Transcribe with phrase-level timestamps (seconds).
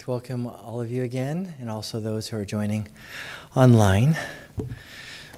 [0.00, 2.88] to welcome all of you again and also those who are joining
[3.54, 4.16] online.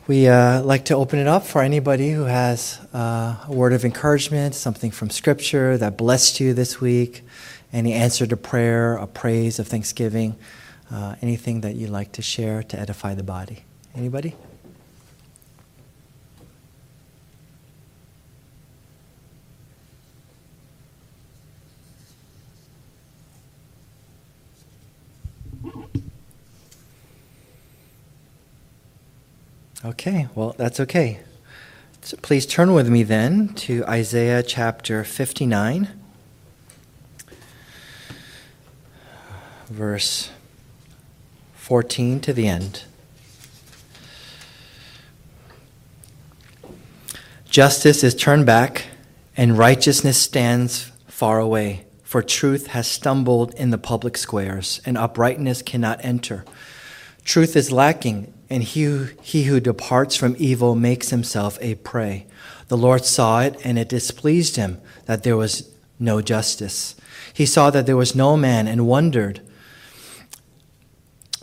[0.06, 3.84] We uh, like to open it up for anybody who has uh, a word of
[3.84, 7.22] encouragement, something from Scripture that blessed you this week,
[7.72, 10.36] any answer to prayer, a praise of thanksgiving,
[10.92, 13.64] uh, anything that you'd like to share to edify the body.
[13.96, 14.36] Anybody?
[29.92, 31.20] Okay, well, that's okay.
[32.00, 35.90] So please turn with me then to Isaiah chapter 59,
[39.68, 40.30] verse
[41.56, 42.84] 14 to the end.
[47.50, 48.86] Justice is turned back,
[49.36, 51.84] and righteousness stands far away.
[52.02, 56.46] For truth has stumbled in the public squares, and uprightness cannot enter.
[57.26, 62.26] Truth is lacking and he, he who departs from evil makes himself a prey.
[62.68, 66.94] The Lord saw it, and it displeased him that there was no justice.
[67.32, 69.40] He saw that there was no man and wondered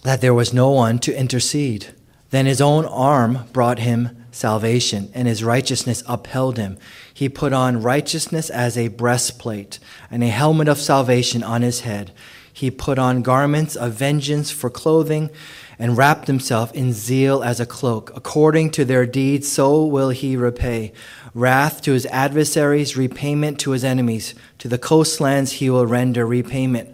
[0.04, 1.88] that there was no one to intercede.
[2.30, 6.78] Then his own arm brought him salvation, and his righteousness upheld him.
[7.12, 9.80] He put on righteousness as a breastplate,
[10.12, 12.12] and a helmet of salvation on his head.
[12.54, 15.32] He put on garments of vengeance for clothing
[15.80, 18.12] and wrapped himself in zeal as a cloak.
[18.14, 20.92] According to their deeds, so will he repay.
[21.34, 24.36] Wrath to his adversaries, repayment to his enemies.
[24.58, 26.94] To the coastlands he will render repayment,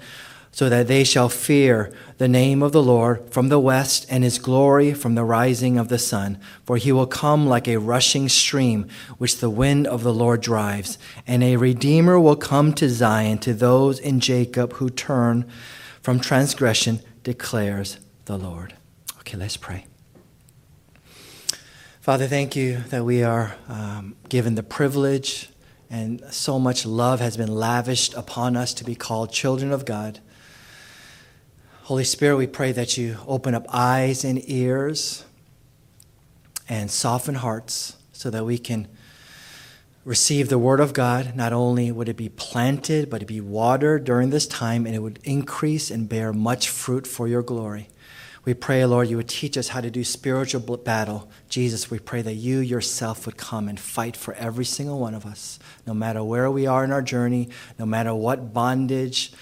[0.52, 4.38] so that they shall fear the name of the Lord from the west and his
[4.38, 6.38] glory from the rising of the sun.
[6.64, 11.00] For he will come like a rushing stream, which the wind of the Lord drives.
[11.26, 15.50] And a redeemer will come to Zion, to those in Jacob who turn
[16.04, 18.74] from transgression, declares the Lord.
[19.20, 19.86] Okay, let's pray.
[22.02, 25.50] Father, thank you that we are um, given the privilege
[25.90, 30.20] and so much love has been lavished upon us to be called children of God.
[31.84, 35.24] Holy Spirit, we pray that you open up eyes and ears
[36.68, 38.88] and soften hearts so that we can
[40.04, 41.36] receive the Word of God.
[41.36, 45.00] Not only would it be planted, but it be watered during this time, and it
[45.00, 47.90] would increase and bear much fruit for your glory.
[48.46, 51.30] We pray, Lord, you would teach us how to do spiritual battle.
[51.50, 55.26] Jesus, we pray that you yourself would come and fight for every single one of
[55.26, 55.58] us,
[55.88, 59.34] no matter where we are in our journey, no matter what bondage,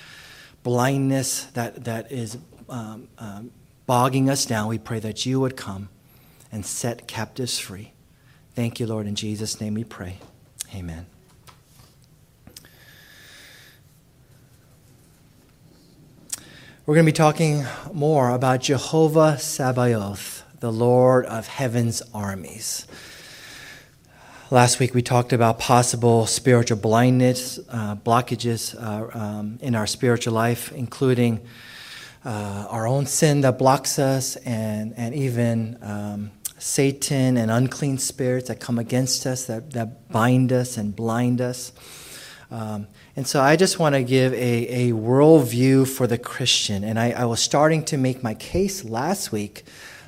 [0.63, 2.37] blindness that, that is
[2.69, 3.51] um, um,
[3.85, 4.69] bogging us down.
[4.69, 5.89] We pray that you would come
[6.49, 7.91] and set captives free.
[8.55, 9.05] Thank you, Lord.
[9.05, 10.19] In Jesus' name we pray.
[10.73, 11.12] Amen.
[16.85, 17.63] We're going to be talking
[17.93, 22.85] more about Jehovah Sabaoth, the Lord of heaven's armies.
[24.51, 30.33] Last week we talked about possible spiritual blindness, uh, blockages uh, um, in our spiritual
[30.33, 31.39] life, including
[32.25, 38.49] uh, our own sin that blocks us, and, and even um, Satan and unclean spirits
[38.49, 41.71] that come against us, that, that bind us and blind us.
[42.51, 46.83] Um, and so I just want to give a, a worldview for the Christian.
[46.83, 49.63] And I, I was starting to make my case last week,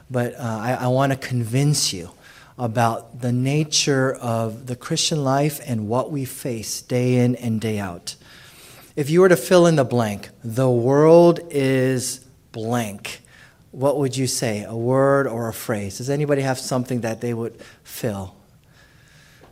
[0.10, 2.12] but uh, I, I want to convince you
[2.58, 7.78] about the nature of the Christian life and what we face day in and day
[7.78, 8.16] out.
[8.96, 13.22] If you were to fill in the blank, the world is blank,
[13.70, 14.64] what would you say?
[14.64, 15.98] A word or a phrase?
[15.98, 18.36] Does anybody have something that they would fill?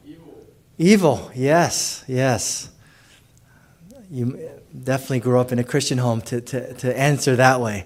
[0.08, 0.46] Evil.
[0.80, 2.69] Evil, yes, yes
[4.13, 4.47] you
[4.84, 7.85] definitely grew up in a Christian home to, to, to answer that way.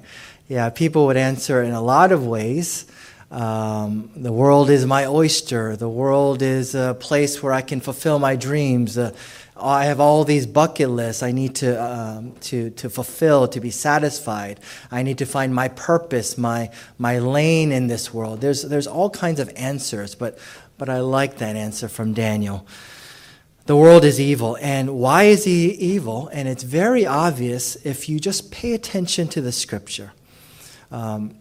[0.50, 2.86] Yeah, people would answer in a lot of ways.
[3.32, 5.78] Um, the world is my oyster.
[5.78, 8.98] The world is a place where I can fulfill my dreams.
[8.98, 9.14] Uh,
[9.56, 13.72] I have all these bucket lists I need to, um, to, to fulfill, to be
[13.72, 14.60] satisfied.
[14.92, 18.42] I need to find my purpose, my, my lane in this world.
[18.42, 20.38] There's, there's all kinds of answers, but,
[20.78, 22.68] but I like that answer from Daniel
[23.68, 24.58] the world is evil.
[24.62, 26.30] And why is he evil?
[26.34, 30.14] And it's very obvious if you just pay attention to the scripture.
[30.90, 31.36] Um,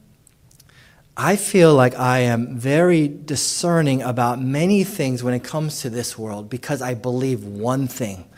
[1.17, 6.19] I feel like I am very discerning about many things when it comes to this
[6.19, 8.29] world because I believe one thing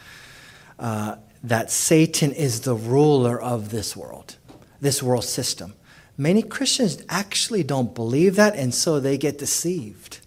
[0.78, 4.36] uh, that Satan is the ruler of this world,
[4.80, 5.74] this world system.
[6.16, 10.18] Many Christians actually don't believe that, and so they get deceived.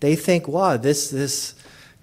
[0.00, 1.54] They think, wow, this, this,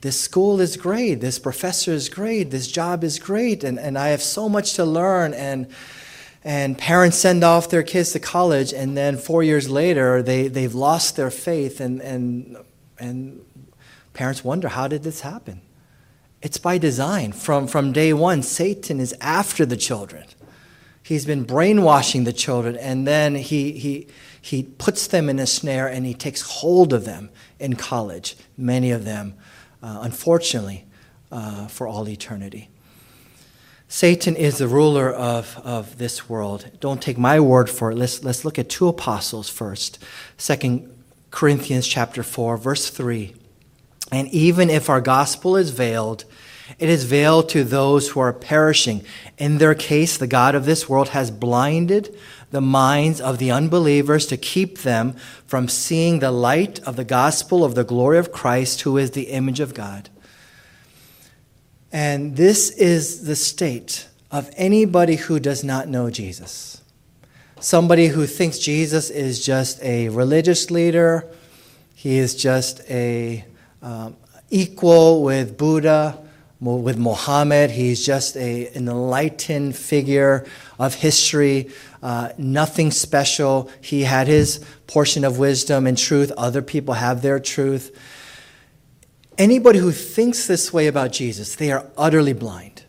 [0.01, 4.09] this school is great, this professor is great, this job is great, and, and I
[4.09, 5.67] have so much to learn, and,
[6.43, 10.75] And parents send off their kids to college, and then four years later, they, they've
[10.75, 12.55] lost their faith, and, and,
[12.99, 13.41] and
[14.13, 15.59] parents wonder, how did this happen?
[16.41, 17.33] It's by design.
[17.33, 20.23] From, from day one, Satan is after the children.
[21.03, 24.07] He's been brainwashing the children, and then he, he,
[24.41, 27.29] he puts them in a snare and he takes hold of them
[27.59, 29.33] in college, many of them,
[29.81, 30.85] uh, unfortunately,
[31.31, 32.69] uh, for all eternity.
[33.89, 36.69] Satan is the ruler of, of this world.
[36.79, 37.95] Don't take my word for it.
[37.95, 40.03] Let's, let's look at two apostles first.
[40.37, 40.93] Second
[41.31, 43.33] Corinthians chapter 4, verse 3.
[44.11, 46.25] And even if our gospel is veiled,
[46.79, 49.05] it is veiled to those who are perishing.
[49.37, 52.13] In their case, the God of this world has blinded
[52.51, 55.13] the minds of the unbelievers to keep them
[55.45, 59.29] from seeing the light of the gospel of the glory of Christ, who is the
[59.29, 60.09] image of God.
[61.91, 66.81] And this is the state of anybody who does not know Jesus.
[67.59, 71.27] Somebody who thinks Jesus is just a religious leader,
[71.95, 73.43] he is just a
[73.81, 74.15] um,
[74.49, 76.23] equal with Buddha,
[76.59, 77.71] with Muhammad.
[77.71, 80.45] He's just a, an enlightened figure
[80.79, 81.69] of history,
[82.01, 83.69] uh, nothing special.
[83.81, 87.97] He had his portion of wisdom and truth, other people have their truth.
[89.37, 92.83] Anybody who thinks this way about Jesus, they are utterly blind.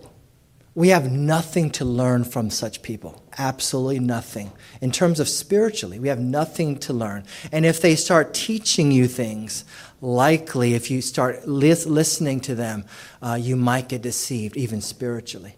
[0.74, 3.22] We have nothing to learn from such people.
[3.36, 4.52] Absolutely nothing.
[4.80, 7.24] In terms of spiritually, we have nothing to learn.
[7.50, 9.64] And if they start teaching you things,
[10.00, 12.84] likely if you start lis- listening to them,
[13.20, 15.56] uh, you might get deceived, even spiritually.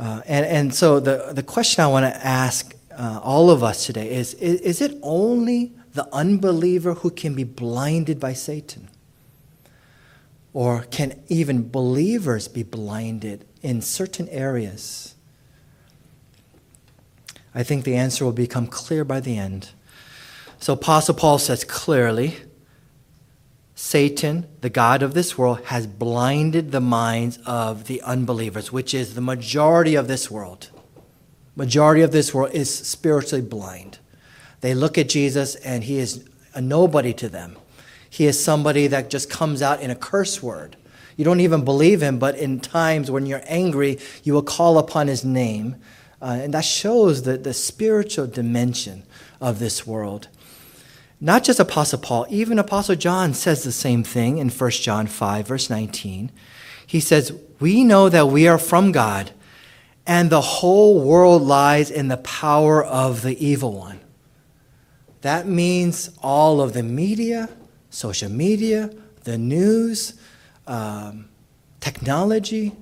[0.00, 3.84] Uh, and, and so the, the question I want to ask uh, all of us
[3.84, 8.88] today is, is is it only the unbeliever who can be blinded by Satan?
[10.54, 15.14] Or can even believers be blinded in certain areas?
[17.54, 19.70] I think the answer will become clear by the end.
[20.60, 22.38] So, Apostle Paul says clearly
[23.82, 29.14] Satan, the God of this world, has blinded the minds of the unbelievers, which is
[29.14, 30.68] the majority of this world.
[31.56, 33.98] Majority of this world is spiritually blind.
[34.60, 37.56] They look at Jesus and he is a nobody to them.
[38.08, 40.76] He is somebody that just comes out in a curse word.
[41.16, 45.08] You don't even believe him, but in times when you're angry, you will call upon
[45.08, 45.76] his name.
[46.20, 49.04] Uh, and that shows the, the spiritual dimension
[49.40, 50.28] of this world.
[51.20, 55.46] Not just Apostle Paul, even Apostle John says the same thing in 1 John 5,
[55.46, 56.32] verse 19.
[56.86, 59.32] He says, We know that we are from God,
[60.06, 64.00] and the whole world lies in the power of the evil one.
[65.20, 67.50] That means all of the media,
[67.90, 68.90] social media,
[69.24, 70.14] the news,
[70.66, 71.28] um,
[71.80, 72.72] technology,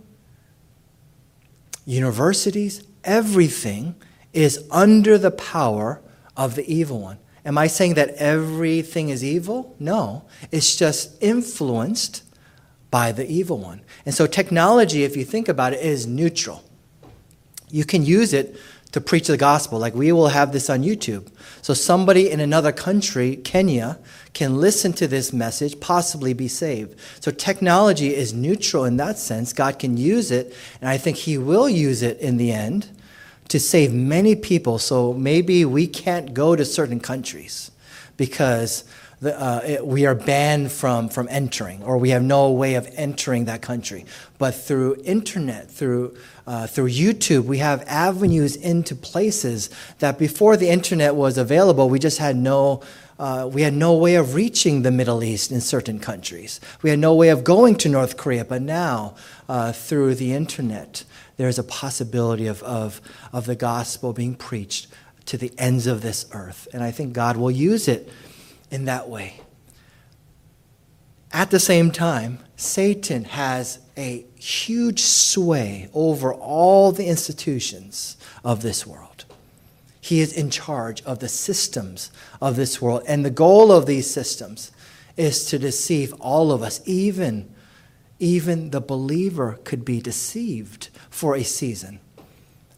[1.85, 3.97] universities, everything
[4.33, 6.01] is under the power
[6.37, 7.19] of the evil one.
[7.45, 9.77] Am I saying that everything is evil?
[9.79, 10.25] No.
[10.51, 12.23] It's just influenced
[12.91, 13.83] by the evil one.
[14.05, 16.65] And so, technology, if you think about it, is neutral.
[17.71, 18.57] You can use it
[18.93, 19.79] to preach the gospel.
[19.79, 21.31] Like we will have this on YouTube.
[21.63, 23.99] So somebody in another country, Kenya,
[24.33, 26.99] can listen to this message, possibly be saved.
[27.21, 29.53] So technology is neutral in that sense.
[29.53, 32.89] God can use it, and I think He will use it in the end
[33.49, 34.79] to save many people.
[34.79, 37.71] So maybe we can't go to certain countries
[38.17, 38.85] because
[39.21, 42.89] the, uh, it, we are banned from, from entering, or we have no way of
[42.95, 44.05] entering that country.
[44.39, 50.71] But through internet, through uh, through YouTube, we have avenues into places that before the
[50.71, 52.83] internet was available, we just had no.
[53.19, 56.61] Uh, we had no way of reaching the Middle East in certain countries.
[56.83, 59.17] We had no way of going to North Korea, but now,
[59.49, 61.03] uh, through the internet,
[61.39, 63.01] there's a possibility of, of,
[63.33, 64.89] of the gospel being preached
[65.27, 66.69] to the ends of this earth.
[66.75, 68.11] And I think God will use it
[68.71, 69.41] in that way.
[71.33, 78.87] At the same time, Satan has a huge sway over all the institutions of this
[78.87, 79.25] world.
[80.01, 83.03] He is in charge of the systems of this world.
[83.07, 84.73] And the goal of these systems
[85.17, 86.81] is to deceive all of us.
[86.87, 87.55] Even,
[88.19, 90.89] even the believer could be deceived
[91.19, 91.99] for a season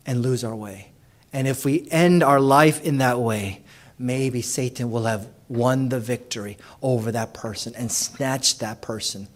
[0.06, 0.92] and lose our way.
[1.30, 3.62] And if we end our life in that way,
[3.98, 9.28] maybe Satan will have won the victory over that person and snatched that person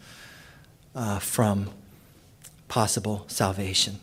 [0.94, 1.70] uh, from
[2.68, 3.98] possible salvation.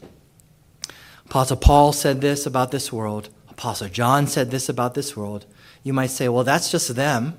[1.26, 3.30] Apostle Paul said this about this world.
[3.50, 5.48] Apostle John said this about this world.
[5.82, 7.38] You might say, well, that's just them.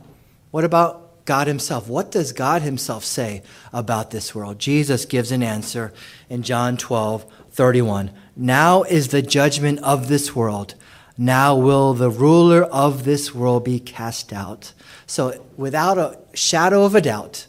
[0.50, 1.88] What about God Himself?
[1.88, 3.42] What does God Himself say
[3.72, 4.58] about this world?
[4.58, 5.92] Jesus gives an answer
[6.28, 8.10] in John 12 31.
[8.34, 10.74] Now is the judgment of this world.
[11.18, 14.72] Now will the ruler of this world be cast out.
[15.06, 17.46] So, without a shadow of a doubt,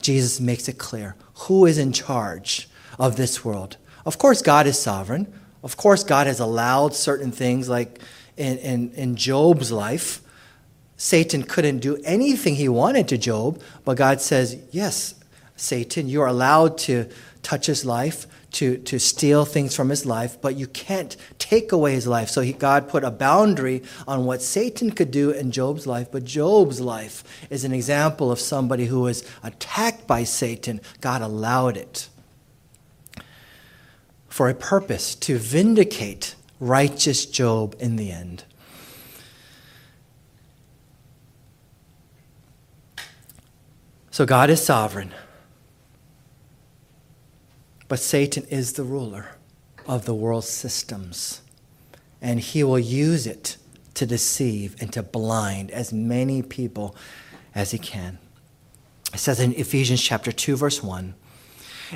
[0.00, 2.68] Jesus makes it clear who is in charge
[2.98, 3.76] of this world.
[4.04, 5.32] Of course, God is sovereign.
[5.62, 7.98] Of course, God has allowed certain things, like
[8.36, 10.20] in, in, in Job's life.
[10.96, 15.14] Satan couldn't do anything he wanted to Job, but God says, Yes,
[15.56, 17.08] Satan, you're allowed to
[17.42, 21.92] touch his life, to, to steal things from his life, but you can't take away
[21.92, 22.30] his life.
[22.30, 26.24] So he, God put a boundary on what Satan could do in Job's life, but
[26.24, 30.80] Job's life is an example of somebody who was attacked by Satan.
[31.02, 32.08] God allowed it
[34.26, 38.44] for a purpose to vindicate righteous Job in the end.
[44.10, 45.12] So God is sovereign.
[47.88, 49.36] But Satan is the ruler
[49.86, 51.40] of the world's systems,
[52.20, 53.56] and he will use it
[53.94, 56.96] to deceive and to blind as many people
[57.54, 58.18] as he can.
[59.14, 61.14] It says in Ephesians chapter 2 verse 1,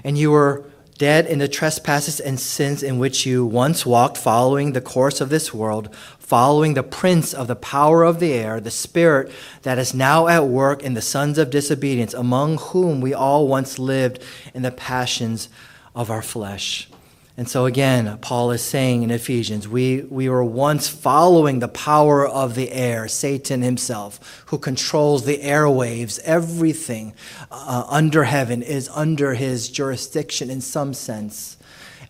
[0.05, 0.65] "And you were
[0.97, 5.31] dead in the trespasses and sins in which you once walked, following the course of
[5.31, 9.33] this world, following the prince of the power of the air, the spirit
[9.63, 13.79] that is now at work in the sons of disobedience, among whom we all once
[13.79, 14.23] lived
[14.55, 15.49] in the passions
[15.95, 16.89] of our flesh.
[17.37, 22.29] And so again, Paul is saying in Ephesians, we, we were once following the power
[22.29, 26.19] of the air, Satan himself, who controls the airwaves.
[26.21, 27.15] Everything
[27.51, 31.57] uh, under heaven is under his jurisdiction in some sense.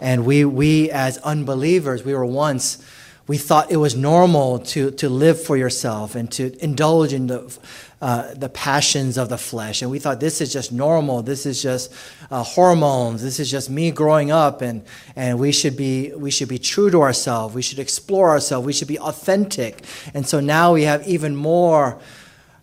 [0.00, 2.84] And we, we as unbelievers, we were once,
[3.28, 7.56] we thought it was normal to, to live for yourself and to indulge in the
[8.00, 9.82] uh, the passions of the flesh.
[9.82, 11.22] And we thought this is just normal.
[11.22, 11.92] This is just
[12.30, 13.22] uh, hormones.
[13.22, 14.62] This is just me growing up.
[14.62, 14.84] And,
[15.16, 17.54] and we, should be, we should be true to ourselves.
[17.54, 18.66] We should explore ourselves.
[18.66, 19.84] We should be authentic.
[20.14, 21.98] And so now we have even more.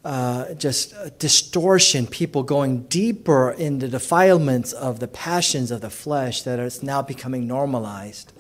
[0.06, 6.44] Uh, just distortion, people going deeper in the defilements of the passions of the flesh
[6.44, 8.32] that is now becoming normalized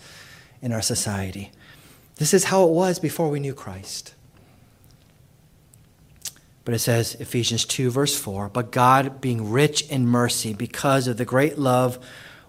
[0.61, 1.51] in our society.
[2.15, 4.13] This is how it was before we knew Christ.
[6.67, 11.15] But it says, Ephesians 2, verse 4 But God, being rich in mercy, because of
[11.15, 11.97] the great love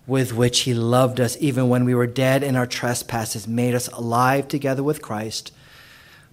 [0.09, 3.87] with which He loved us, even when we were dead in our trespasses, made us
[3.87, 5.53] alive together with Christ.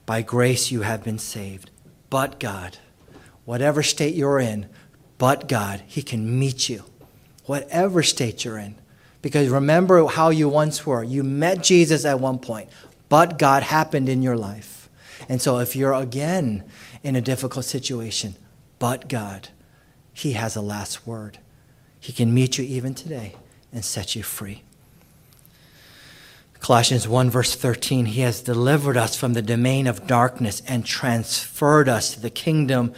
[0.08, 1.70] By grace you have been saved.
[2.10, 2.80] But God,
[3.44, 4.68] whatever state you're in,
[5.20, 6.86] but God, He can meet you,
[7.46, 8.78] whatever state you're in.
[9.22, 11.04] Because remember how you once were.
[11.04, 12.68] You met Jesus at one point,
[13.10, 14.90] but God happened in your life.
[15.30, 16.64] And so if you're again
[17.06, 18.36] in a difficult situation,
[18.80, 19.50] but God.
[20.12, 21.38] He has a last word.
[22.00, 23.36] He can meet you even today
[23.72, 24.64] and set you free.
[26.60, 31.88] Colossians 1, verse 13 He has delivered us from the domain of darkness and transferred
[31.88, 32.92] us to the kingdom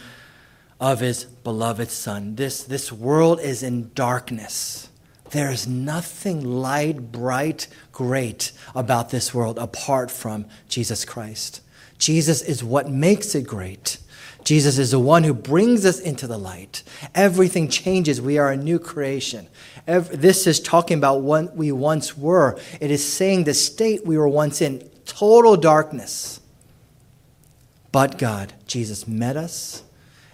[0.80, 2.36] of His beloved Son.
[2.36, 4.88] This, this world is in darkness.
[5.32, 11.60] There is nothing light, bright, great about this world apart from Jesus Christ.
[11.98, 13.98] Jesus is what makes it great.
[14.44, 16.82] Jesus is the one who brings us into the light.
[17.14, 18.20] Everything changes.
[18.20, 19.48] We are a new creation.
[19.86, 22.58] this is talking about what we once were.
[22.80, 26.40] It is saying the state we were once in total darkness.
[27.90, 29.82] But God, Jesus met us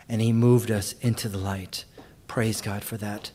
[0.09, 1.85] and he moved us into the light.
[2.29, 3.31] Praise God for that.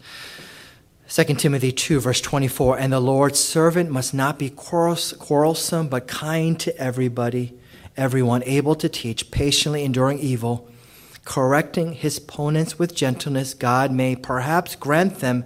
[1.09, 6.59] 2 Timothy 2, verse 24 And the Lord's servant must not be quarrelsome, but kind
[6.59, 7.57] to everybody
[7.99, 10.69] everyone, able to teach, patiently enduring evil,
[11.25, 15.45] correcting his opponents with gentleness, God may perhaps grant them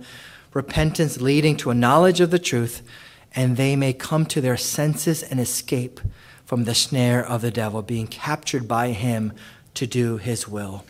[0.53, 2.83] repentance leading to a knowledge of the truth,
[3.35, 5.99] and they may come to their senses and escape
[6.45, 9.33] from the snare of the devil, being captured by him
[9.73, 10.85] to do his will.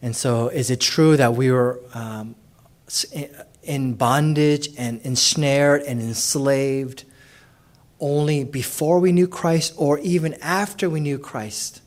[0.00, 2.36] And so, is it true that we were um,
[3.64, 7.04] in bondage and ensnared and enslaved
[8.00, 11.80] only before we knew Christ or even after we knew Christ?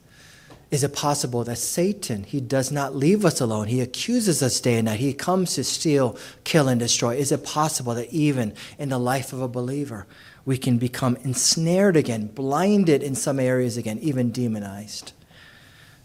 [0.71, 3.67] Is it possible that Satan, he does not leave us alone?
[3.67, 5.01] He accuses us day and night.
[5.01, 7.17] He comes to steal, kill, and destroy.
[7.17, 10.07] Is it possible that even in the life of a believer,
[10.45, 15.11] we can become ensnared again, blinded in some areas again, even demonized?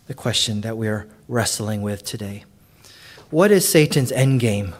[0.08, 2.44] The question that we're wrestling with today.
[3.30, 4.75] What is Satan's end game?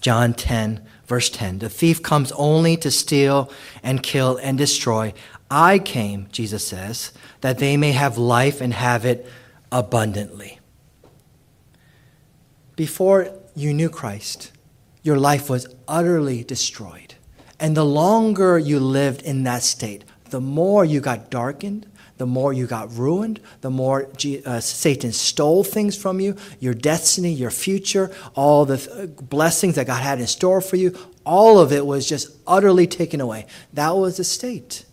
[0.00, 1.58] John 10, verse 10.
[1.58, 3.50] The thief comes only to steal
[3.82, 5.14] and kill and destroy.
[5.50, 9.26] I came, Jesus says, that they may have life and have it
[9.70, 10.58] abundantly.
[12.74, 14.52] Before you knew Christ,
[15.02, 17.14] your life was utterly destroyed.
[17.58, 21.86] And the longer you lived in that state, the more you got darkened,
[22.18, 24.08] the more you got ruined, the more
[24.44, 29.86] uh, Satan stole things from you, your destiny, your future, all the th- blessings that
[29.86, 33.46] God had in store for you, all of it was just utterly taken away.
[33.72, 34.86] That was the state.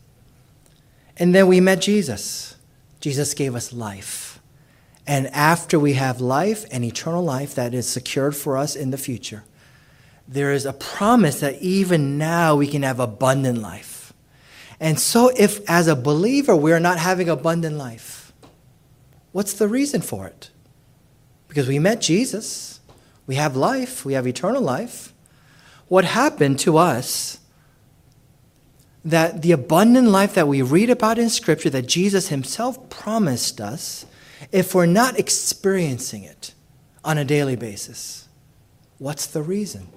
[1.18, 2.56] And then we met Jesus.
[3.00, 4.40] Jesus gave us life.
[5.06, 8.98] And after we have life and eternal life that is secured for us in the
[8.98, 9.44] future,
[10.28, 13.93] there is a promise that even now we can have abundant life.
[14.80, 18.34] And so, if as a believer we are not having abundant life,
[19.32, 20.50] what's the reason for it?
[21.48, 22.80] Because we met Jesus,
[23.28, 25.14] we have life, we have eternal life.
[25.88, 27.40] What happened to us
[29.06, 34.06] that the abundant life that we read about in Scripture, that Jesus Himself promised us,
[34.52, 36.54] if we're not experiencing it
[37.04, 38.28] on a daily basis,
[38.98, 39.88] what's the reason?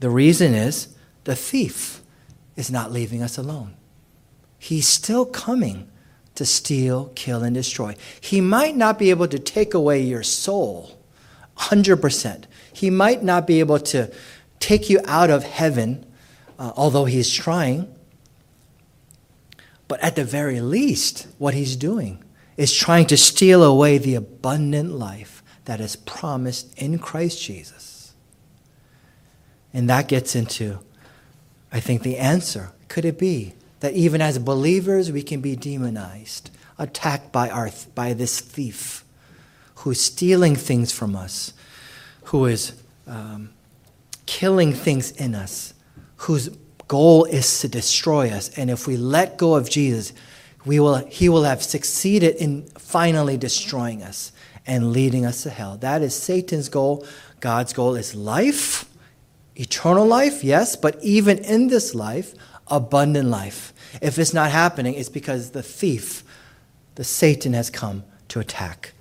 [0.00, 0.94] The reason is
[1.24, 2.02] the thief
[2.56, 3.74] is not leaving us alone.
[4.62, 5.88] He's still coming
[6.34, 7.96] to steal, kill, and destroy.
[8.20, 10.98] He might not be able to take away your soul
[11.56, 12.44] 100%.
[12.70, 14.12] He might not be able to
[14.58, 16.04] take you out of heaven,
[16.58, 17.90] uh, although he's trying.
[19.88, 22.22] But at the very least, what he's doing
[22.58, 28.12] is trying to steal away the abundant life that is promised in Christ Jesus.
[29.72, 30.80] And that gets into,
[31.72, 32.72] I think, the answer.
[32.88, 38.12] Could it be that even as believers, we can be demonized, attacked by, our, by
[38.12, 39.04] this thief
[39.76, 41.52] who's stealing things from us,
[42.24, 43.50] who is um,
[44.26, 45.74] killing things in us,
[46.16, 46.48] whose
[46.88, 48.50] goal is to destroy us.
[48.58, 50.12] And if we let go of Jesus,
[50.66, 54.32] we will, he will have succeeded in finally destroying us
[54.66, 55.78] and leading us to hell.
[55.78, 57.06] That is Satan's goal.
[57.40, 58.84] God's goal is life
[59.60, 62.32] Eternal life, yes, but even in this life,
[62.68, 63.74] abundant life.
[64.00, 66.22] If it's not happening, it's because the thief,
[66.94, 68.92] the Satan, has come to attack.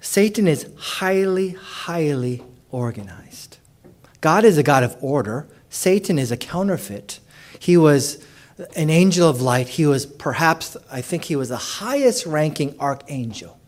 [0.00, 3.58] Satan is highly, highly organized.
[4.20, 5.48] God is a God of order.
[5.70, 7.20] Satan is a counterfeit.
[7.58, 8.24] He was
[8.76, 9.68] an angel of light.
[9.68, 13.58] He was perhaps, I think he was the highest ranking archangel.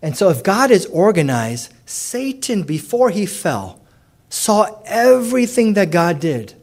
[0.00, 3.80] And so, if God is organized, Satan, before he fell,
[4.28, 6.54] saw everything that God did.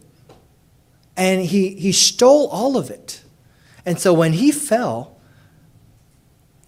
[1.17, 3.23] And he, he stole all of it.
[3.85, 5.17] And so, when he fell,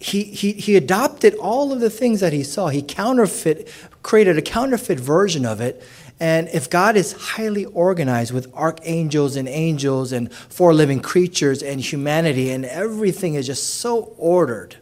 [0.00, 2.68] he, he, he adopted all of the things that he saw.
[2.68, 3.68] He counterfeit,
[4.02, 5.82] created a counterfeit version of it.
[6.20, 11.80] And if God is highly organized with archangels and angels and four living creatures and
[11.80, 14.76] humanity, and everything is just so ordered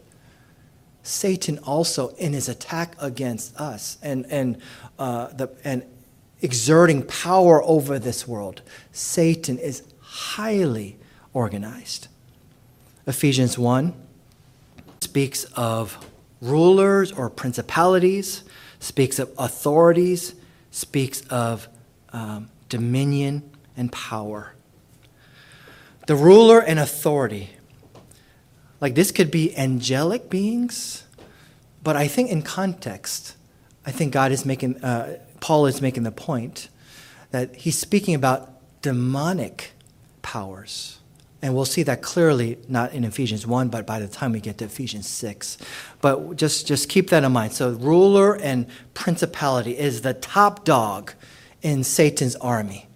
[1.07, 4.57] Satan also in his attack against us and, and,
[4.99, 5.83] uh, the, and
[6.41, 10.97] exerting power over this world, Satan is highly
[11.33, 12.07] organized.
[13.05, 13.93] Ephesians 1
[14.99, 15.97] speaks of
[16.41, 18.43] rulers or principalities,
[18.79, 20.35] speaks of authorities,
[20.71, 21.67] speaks of
[22.13, 24.53] um, dominion and power.
[26.07, 27.51] The ruler and authority
[28.79, 31.03] like this could be angelic beings,
[31.83, 33.35] but I think in context,
[33.85, 36.67] I think God is making, uh, Paul is making the point
[37.31, 38.49] that he's speaking about
[38.81, 39.71] demonic
[40.21, 40.99] powers.
[41.41, 44.57] And we'll see that clearly, not in Ephesians 1, but by the time we get
[44.57, 45.57] to Ephesians 6.
[46.01, 47.53] But just, just keep that in mind.
[47.53, 51.13] So, ruler and principality is the top dog
[51.61, 52.89] in Satan's army.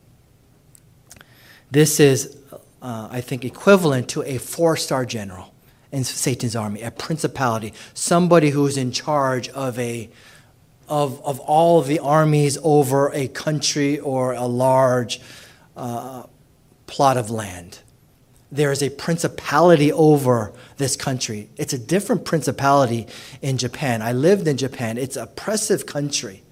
[1.72, 2.36] This is,
[2.82, 5.54] uh, I think, equivalent to a four star general
[5.94, 10.10] in Satan's army, a principality, somebody who's in charge of a
[10.92, 15.22] of, of all of the armies over a country or a large
[15.78, 16.24] uh,
[16.86, 17.80] plot of land.
[18.52, 21.50] There is a principality over this country.
[21.56, 23.08] It's a different principality
[23.42, 24.02] in Japan.
[24.02, 24.98] I lived in Japan.
[24.98, 26.44] It's an oppressive country,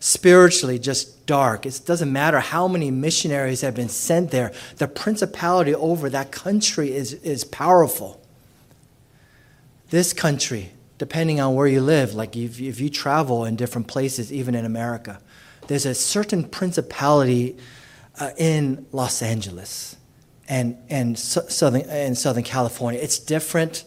[0.00, 1.64] spiritually just dark.
[1.64, 4.52] It doesn't matter how many missionaries have been sent there.
[4.78, 8.20] The principality over that country is, is powerful
[9.90, 14.32] this country, depending on where you live, like if, if you travel in different places,
[14.32, 15.20] even in America,
[15.68, 17.56] there's a certain principality
[18.20, 19.96] uh, in Los Angeles
[20.48, 23.00] and, and, southern, and Southern California.
[23.00, 23.84] It's different,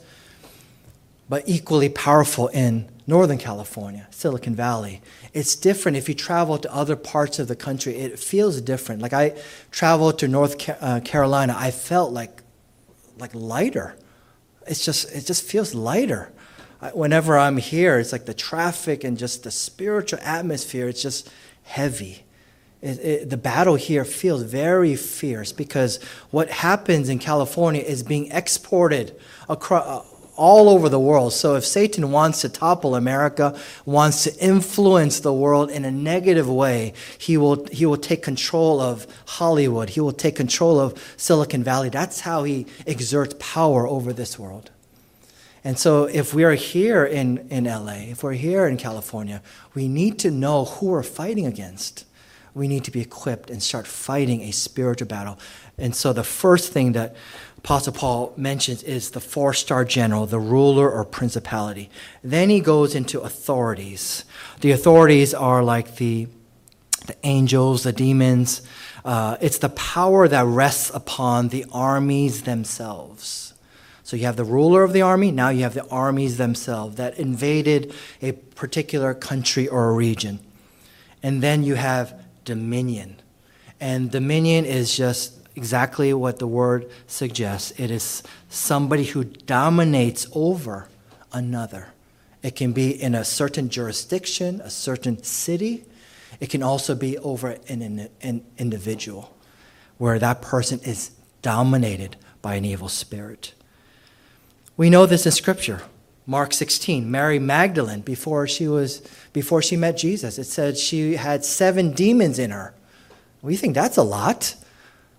[1.28, 5.02] but equally powerful in Northern California, Silicon Valley.
[5.34, 7.96] It's different if you travel to other parts of the country.
[7.96, 9.02] It feels different.
[9.02, 9.36] Like I
[9.72, 12.42] traveled to North uh, Carolina, I felt like,
[13.18, 13.96] like lighter
[14.68, 16.32] it's just it just feels lighter.
[16.94, 20.88] Whenever I'm here, it's like the traffic and just the spiritual atmosphere.
[20.88, 21.30] It's just
[21.64, 22.24] heavy.
[22.82, 28.32] It, it, the battle here feels very fierce because what happens in California is being
[28.32, 29.16] exported
[29.48, 31.34] across uh, all over the world.
[31.34, 36.50] So if Satan wants to topple America, wants to influence the world in a negative
[36.50, 39.92] way, he will, he will take control of Hollywood.
[39.92, 41.90] He will take control of Silicon Valley.
[41.90, 44.72] That's how he exerts power over this world.
[45.64, 49.42] And so if we are here in, in LA, if we're here in California,
[49.74, 52.06] we need to know who we're fighting against.
[52.54, 55.40] We need to be equipped and start fighting a spiritual battle.
[55.78, 57.16] And so the first thing that
[57.60, 61.92] Apostle Paul mentions is the four star general, the ruler or principality.
[62.24, 64.26] Then he goes into authorities.
[64.62, 66.28] The authorities are like the,
[67.06, 68.64] the angels, the demons.
[69.06, 73.51] Uh, it's the power that rests upon the armies themselves.
[74.12, 77.18] So you have the ruler of the army, now you have the armies themselves that
[77.18, 80.42] invaded a particular country or a region.
[81.24, 83.22] And then you have dominion.
[83.80, 87.72] And dominion is just exactly what the word suggests.
[87.80, 90.90] It is somebody who dominates over
[91.32, 91.94] another.
[92.44, 95.86] It can be in a certain jurisdiction, a certain city.
[96.42, 99.38] It can also be over an, an individual
[99.98, 103.54] where that person is dominated by an evil spirit.
[104.82, 105.84] We know this in Scripture.
[106.26, 111.46] Mark 16, Mary Magdalene, before she, was, before she met Jesus, it said she had
[111.46, 112.74] seven demons in her.
[113.44, 114.56] We think that's a lot.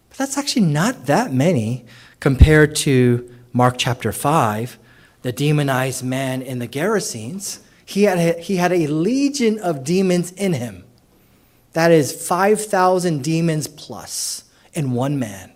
[0.08, 1.84] But that's actually not that many
[2.18, 4.80] compared to Mark chapter 5,
[5.22, 7.60] the demonized man in the Gerasenes.
[7.84, 10.82] He had, a, he had a legion of demons in him.
[11.74, 15.51] That is 5,000 demons plus in one man.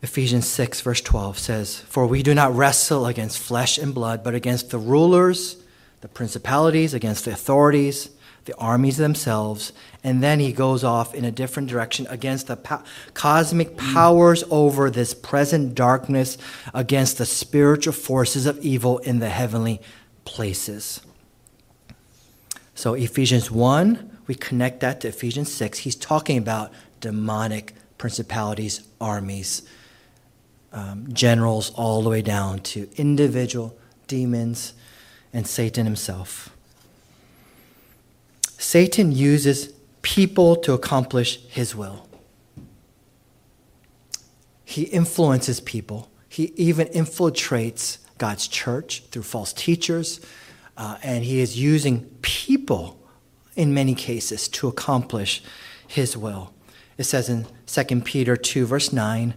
[0.00, 4.34] Ephesians 6, verse 12 says, For we do not wrestle against flesh and blood, but
[4.34, 5.56] against the rulers,
[6.00, 8.10] the principalities, against the authorities
[8.48, 12.82] the armies themselves, and then he goes off in a different direction against the po-
[13.12, 16.38] cosmic powers over this present darkness,
[16.72, 19.82] against the spiritual forces of evil in the heavenly
[20.24, 21.02] places.
[22.74, 25.80] So, Ephesians 1, we connect that to Ephesians 6.
[25.80, 29.60] He's talking about demonic principalities, armies,
[30.72, 33.76] um, generals, all the way down to individual
[34.06, 34.74] demons
[35.32, 36.50] and Satan himself.
[38.58, 42.08] Satan uses people to accomplish his will.
[44.64, 46.10] He influences people.
[46.28, 50.20] He even infiltrates God's church through false teachers.
[50.76, 52.98] Uh, and he is using people
[53.56, 55.42] in many cases to accomplish
[55.86, 56.52] his will.
[56.98, 59.34] It says in 2 Peter 2, verse 9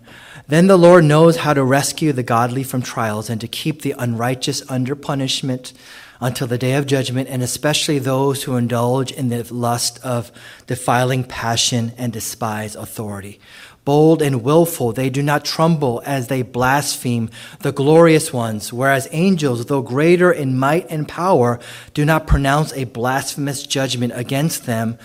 [0.47, 3.93] Then the Lord knows how to rescue the godly from trials and to keep the
[4.00, 5.71] unrighteous under punishment
[6.19, 10.32] until the day of judgment, and especially those who indulge in the lust of
[10.65, 13.39] defiling passion and despise authority.
[13.86, 19.67] Bold and willful, they do not tremble as they blaspheme the glorious ones, whereas angels,
[19.67, 21.60] though greater in might and power,
[21.93, 24.97] do not pronounce a blasphemous judgment against them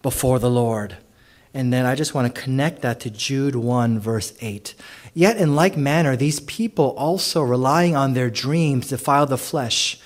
[0.00, 0.96] before the Lord.
[1.54, 4.74] And then I just want to connect that to Jude 1, verse 8.
[5.14, 9.98] Yet, in like manner, these people also, relying on their dreams, defile the flesh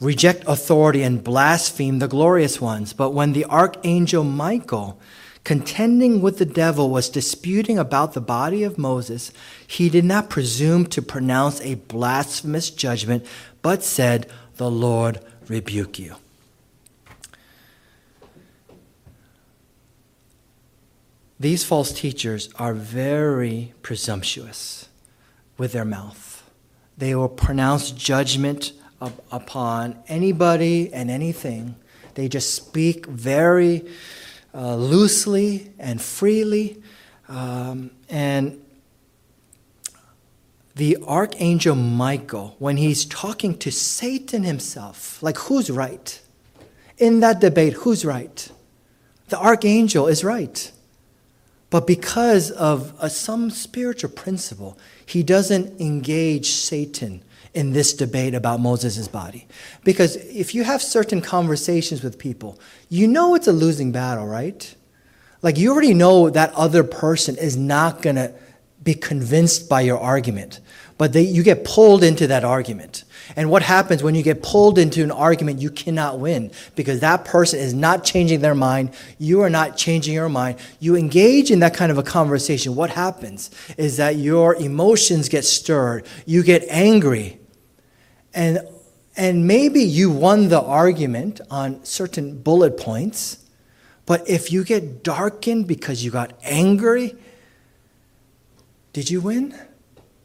[0.00, 2.92] reject authority and blaspheme the glorious ones.
[2.92, 4.98] But when the archangel Michael,
[5.44, 9.30] contending with the devil, was disputing about the body of Moses,
[9.66, 13.24] he did not presume to pronounce a blasphemous judgment,
[13.62, 16.16] but said, The Lord rebuke you.
[21.40, 24.90] These false teachers are very presumptuous
[25.56, 26.48] with their mouth.
[26.98, 31.76] They will pronounce judgment upon anybody and anything.
[32.12, 33.86] They just speak very
[34.54, 36.82] uh, loosely and freely.
[37.26, 38.62] Um, and
[40.74, 46.20] the archangel Michael, when he's talking to Satan himself, like who's right?
[46.98, 48.50] In that debate, who's right?
[49.28, 50.70] The archangel is right.
[51.70, 57.22] But because of uh, some spiritual principle, he doesn't engage Satan
[57.54, 59.46] in this debate about Moses' body.
[59.84, 64.74] Because if you have certain conversations with people, you know it's a losing battle, right?
[65.42, 68.32] Like you already know that other person is not going to
[68.82, 70.60] be convinced by your argument,
[71.00, 73.04] but they, you get pulled into that argument.
[73.34, 77.24] And what happens when you get pulled into an argument, you cannot win because that
[77.24, 78.90] person is not changing their mind.
[79.16, 80.58] You are not changing your mind.
[80.78, 82.74] You engage in that kind of a conversation.
[82.74, 86.04] What happens is that your emotions get stirred.
[86.26, 87.40] You get angry.
[88.34, 88.60] And,
[89.16, 93.38] And maybe you won the argument on certain bullet points,
[94.04, 97.16] but if you get darkened because you got angry,
[98.92, 99.54] did you win?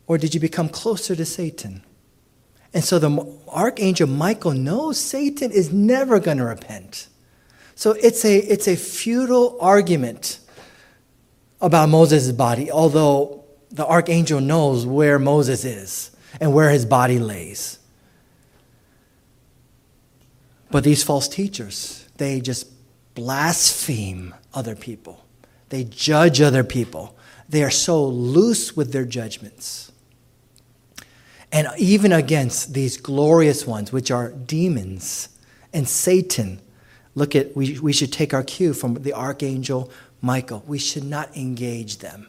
[0.07, 1.83] Or did you become closer to Satan?
[2.73, 7.07] And so the archangel Michael knows Satan is never going to repent.
[7.75, 10.39] So it's a, it's a futile argument
[11.61, 17.79] about Moses' body, although the archangel knows where Moses is and where his body lays.
[20.69, 22.67] But these false teachers, they just
[23.15, 25.25] blaspheme other people.
[25.69, 27.15] They judge other people.
[27.47, 29.84] They are so loose with their judgments.
[31.51, 35.29] And even against these glorious ones, which are demons
[35.73, 36.59] and Satan,
[37.15, 40.63] look at, we, we should take our cue from the archangel Michael.
[40.65, 42.27] We should not engage them.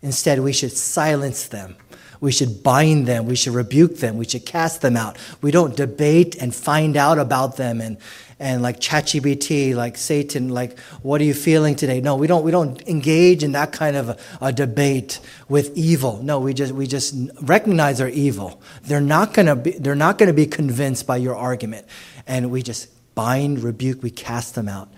[0.00, 1.76] Instead, we should silence them.
[2.20, 3.26] We should bind them.
[3.26, 4.16] We should rebuke them.
[4.16, 5.18] We should cast them out.
[5.40, 7.98] We don't debate and find out about them and,
[8.42, 12.00] and like ChatGPT, like Satan, like, what are you feeling today?
[12.00, 16.20] No, we don't, we don't engage in that kind of a, a debate with evil.
[16.24, 18.60] No, we just, we just recognize they're evil.
[18.82, 21.86] They're not gonna be, they're not gonna be convinced by your argument.
[22.26, 24.88] And we just bind, rebuke, we cast them out.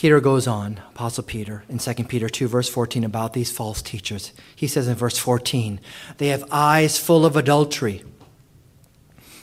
[0.00, 4.32] Peter goes on, Apostle Peter, in 2 Peter 2, verse 14, about these false teachers.
[4.56, 5.78] He says in verse 14,
[6.16, 8.02] they have eyes full of adultery,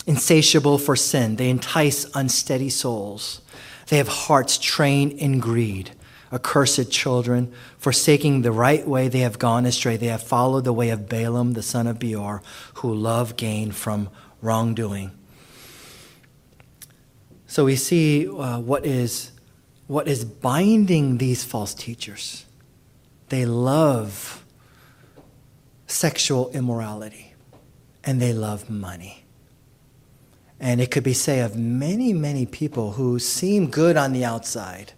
[0.07, 1.35] insatiable for sin.
[1.35, 3.41] They entice unsteady souls.
[3.89, 5.91] They have hearts trained in greed.
[6.31, 9.95] Accursed children, forsaking the right way, they have gone astray.
[9.95, 12.41] They have followed the way of Balaam, the son of Beor,
[12.77, 14.09] who love gain from
[14.41, 15.11] wrongdoing.
[17.45, 19.33] So we see uh, what is
[19.87, 22.45] what is binding these false teachers.
[23.29, 24.45] They love
[25.87, 27.33] sexual immorality
[28.03, 29.23] and they love money.
[30.59, 34.93] And it could be said of many, many people who seem good on the outside.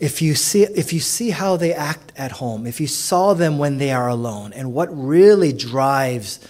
[0.00, 3.58] If you, see, if you see how they act at home, if you saw them
[3.58, 6.40] when they are alone, and what really drives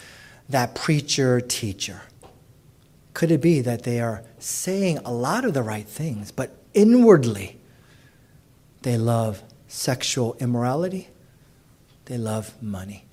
[0.48, 2.02] that preacher teacher,
[3.14, 7.58] could it be that they are saying a lot of the right things, but inwardly,
[8.82, 11.08] they love sexual immorality,
[12.06, 13.04] they love money.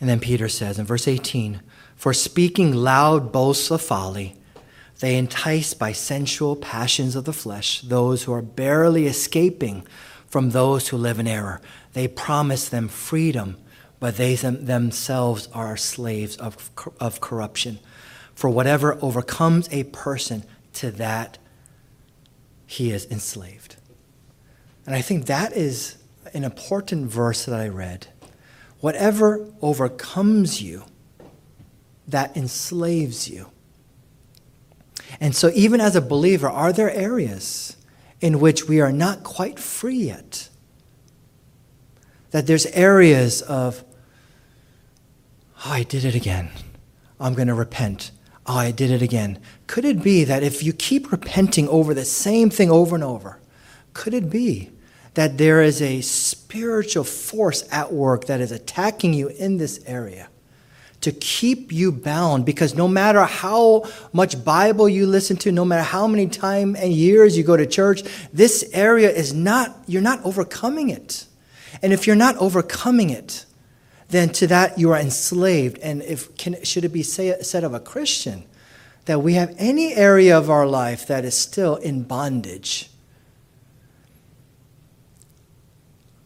[0.00, 1.60] And then Peter says in verse 18,
[1.96, 4.36] For speaking loud boasts of folly,
[5.00, 9.86] they entice by sensual passions of the flesh those who are barely escaping
[10.26, 11.60] from those who live in error.
[11.92, 13.56] They promise them freedom,
[14.00, 17.78] but they themselves are slaves of, of corruption.
[18.38, 21.38] For whatever overcomes a person, to that
[22.66, 23.74] he is enslaved.
[24.86, 25.96] And I think that is
[26.32, 28.06] an important verse that I read.
[28.78, 30.84] Whatever overcomes you,
[32.06, 33.50] that enslaves you.
[35.18, 37.76] And so, even as a believer, are there areas
[38.20, 40.48] in which we are not quite free yet?
[42.30, 43.82] That there's areas of,
[45.66, 46.50] oh, I did it again.
[47.18, 48.12] I'm going to repent
[48.48, 49.38] oh, I did it again.
[49.66, 53.38] Could it be that if you keep repenting over the same thing over and over,
[53.92, 54.70] could it be
[55.14, 60.28] that there is a spiritual force at work that is attacking you in this area?
[61.00, 65.82] to keep you bound because no matter how much bible you listen to no matter
[65.82, 70.22] how many time and years you go to church this area is not you're not
[70.24, 71.26] overcoming it
[71.82, 73.46] and if you're not overcoming it
[74.08, 75.78] then to that you are enslaved.
[75.78, 78.44] And if can, should it be say, said of a Christian
[79.04, 82.90] that we have any area of our life that is still in bondage?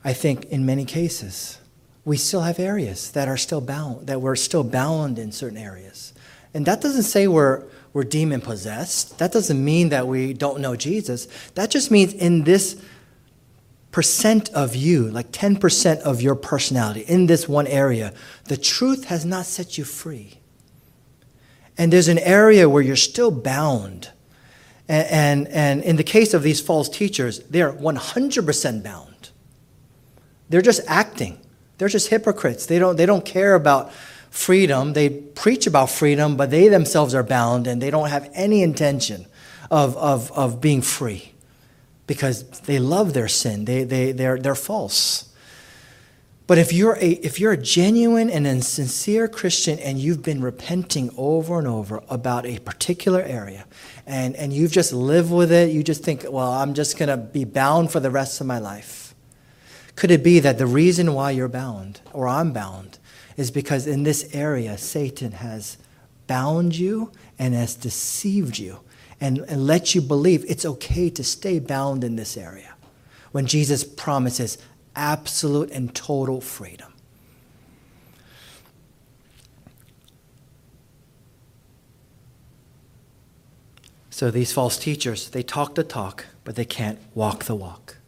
[0.04, 1.58] I think in many cases
[2.04, 6.12] we still have areas that are still bound, that we're still bound in certain areas.
[6.54, 9.18] And that doesn't say we're, we're demon possessed.
[9.18, 11.28] That doesn't mean that we don't know Jesus.
[11.54, 12.82] That just means in this
[13.92, 18.12] percent of you, like 10% of your personality in this one area,
[18.46, 20.38] the truth has not set you free.
[21.78, 24.10] And there's an area where you're still bound.
[24.88, 29.30] And, and, and in the case of these false teachers, they're 100% bound.
[30.48, 31.38] They're just acting.
[31.78, 32.66] They're just hypocrites.
[32.66, 33.92] They don't, they don't care about
[34.30, 34.94] freedom.
[34.94, 39.26] They preach about freedom, but they themselves are bound and they don't have any intention
[39.70, 41.31] of, of, of being free
[42.06, 43.64] because they love their sin.
[43.64, 45.32] They, they, they're, they're false.
[46.46, 50.42] But if you're a if you're a genuine and a sincere Christian and you've been
[50.42, 53.64] repenting over and over about a particular area
[54.06, 57.44] and, and you've just lived with it, you just think, well, I'm just gonna be
[57.44, 59.14] bound for the rest of my life.
[59.94, 62.98] Could it be that the reason why you're bound or I'm bound
[63.36, 65.78] is because in this area Satan has
[66.26, 68.80] bound you and has deceived you
[69.22, 72.74] and, and let you believe it's okay to stay bound in this area
[73.30, 74.58] when Jesus promises
[74.96, 76.92] absolute and total freedom.
[84.10, 87.98] So these false teachers, they talk the talk, but they can't walk the walk.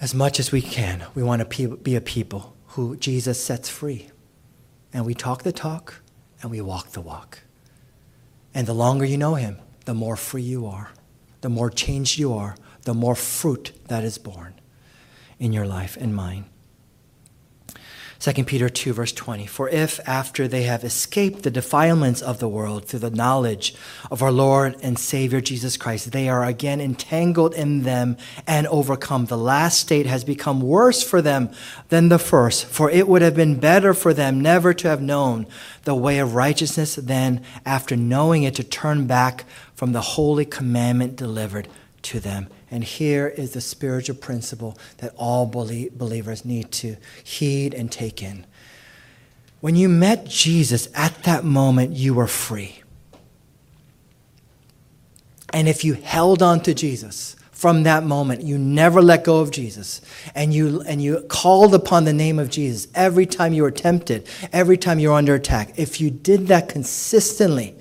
[0.00, 4.10] As much as we can, we want to be a people who Jesus sets free.
[4.92, 6.02] And we talk the talk
[6.40, 7.40] and we walk the walk.
[8.54, 10.90] And the longer you know him, the more free you are,
[11.40, 14.54] the more changed you are, the more fruit that is born
[15.38, 16.44] in your life and mine.
[18.22, 19.46] 2 Peter 2, verse 20.
[19.46, 23.74] For if, after they have escaped the defilements of the world through the knowledge
[24.12, 29.26] of our Lord and Savior Jesus Christ, they are again entangled in them and overcome,
[29.26, 31.50] the last state has become worse for them
[31.88, 32.66] than the first.
[32.66, 35.48] For it would have been better for them never to have known
[35.82, 41.16] the way of righteousness than, after knowing it, to turn back from the holy commandment
[41.16, 41.66] delivered
[42.02, 42.46] to them.
[42.72, 48.46] And here is the spiritual principle that all believers need to heed and take in.
[49.60, 52.82] When you met Jesus, at that moment, you were free.
[55.52, 59.50] And if you held on to Jesus from that moment, you never let go of
[59.50, 60.00] Jesus,
[60.34, 64.26] and you, and you called upon the name of Jesus every time you were tempted,
[64.50, 67.76] every time you were under attack, if you did that consistently,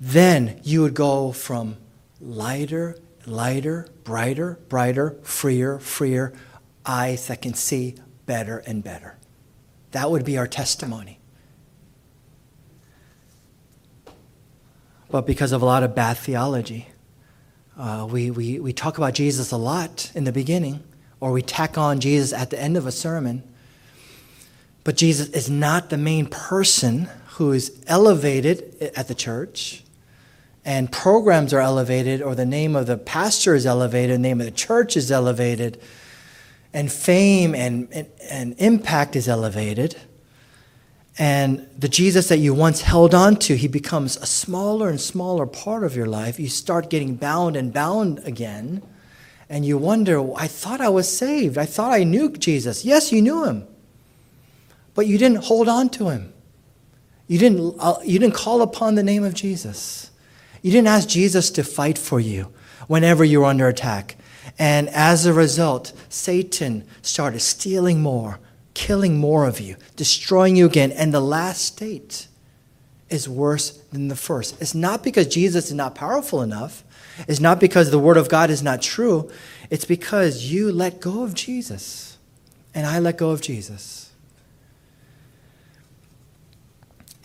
[0.00, 1.76] then you would go from
[2.20, 6.32] lighter lighter, brighter, brighter, freer, freer,
[6.84, 9.16] eyes that can see better and better.
[9.90, 11.18] That would be our testimony.
[15.10, 16.88] But because of a lot of bad theology,
[17.78, 20.82] uh, we, we, we talk about Jesus a lot in the beginning,
[21.20, 23.42] or we tack on Jesus at the end of a sermon.
[24.84, 29.82] But Jesus is not the main person who is elevated at the church
[30.66, 34.46] and programs are elevated, or the name of the pastor is elevated, the name of
[34.46, 35.80] the church is elevated,
[36.74, 39.96] and fame and, and, and impact is elevated.
[41.18, 45.46] And the Jesus that you once held on to, he becomes a smaller and smaller
[45.46, 46.40] part of your life.
[46.40, 48.82] You start getting bound and bound again.
[49.48, 51.56] And you wonder, I thought I was saved.
[51.56, 52.84] I thought I knew Jesus.
[52.84, 53.68] Yes, you knew him.
[54.94, 56.34] But you didn't hold on to him.
[57.28, 60.10] You didn't, uh, you didn't call upon the name of Jesus.
[60.66, 62.52] You didn't ask Jesus to fight for you
[62.88, 64.16] whenever you were under attack.
[64.58, 68.40] And as a result, Satan started stealing more,
[68.74, 70.90] killing more of you, destroying you again.
[70.90, 72.26] And the last state
[73.08, 74.60] is worse than the first.
[74.60, 76.82] It's not because Jesus is not powerful enough,
[77.28, 79.30] it's not because the Word of God is not true.
[79.70, 82.18] It's because you let go of Jesus.
[82.74, 84.10] And I let go of Jesus.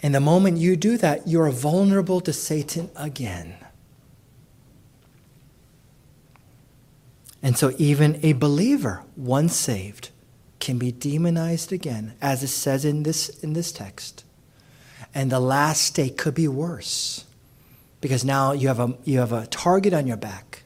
[0.03, 3.55] And the moment you do that, you're vulnerable to Satan again.
[7.43, 10.09] And so, even a believer, once saved,
[10.59, 14.23] can be demonized again, as it says in this, in this text.
[15.13, 17.25] And the last state could be worse
[17.99, 20.63] because now you have, a, you have a target on your back.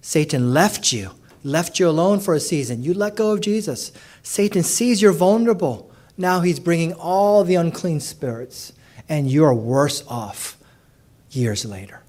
[0.00, 1.12] Satan left you,
[1.44, 2.82] left you alone for a season.
[2.82, 3.92] You let go of Jesus.
[4.22, 5.91] Satan sees you're vulnerable.
[6.16, 8.72] Now he's bringing all the unclean spirits,
[9.08, 10.58] and you're worse off
[11.30, 12.02] years later.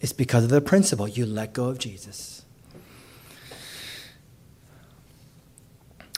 [0.00, 2.42] It's because of the principle you let go of Jesus.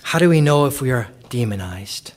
[0.03, 2.13] How do we know if we are demonized?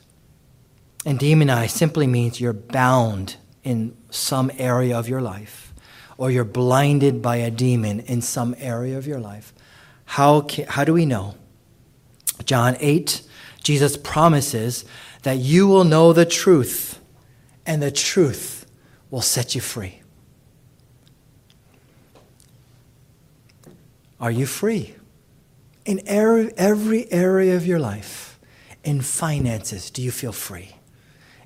[1.05, 5.73] And demonized simply means you're bound in some area of your life,
[6.17, 9.53] or you're blinded by a demon in some area of your life.
[10.05, 11.35] How, can, how do we know?
[12.43, 13.21] John 8
[13.65, 14.85] Jesus promises
[15.25, 17.01] that you will know the truth,
[17.65, 18.67] and the truth
[19.09, 19.99] will set you free.
[24.19, 24.93] Are you free?
[25.83, 28.39] In every area of your life,
[28.83, 30.75] in finances, do you feel free?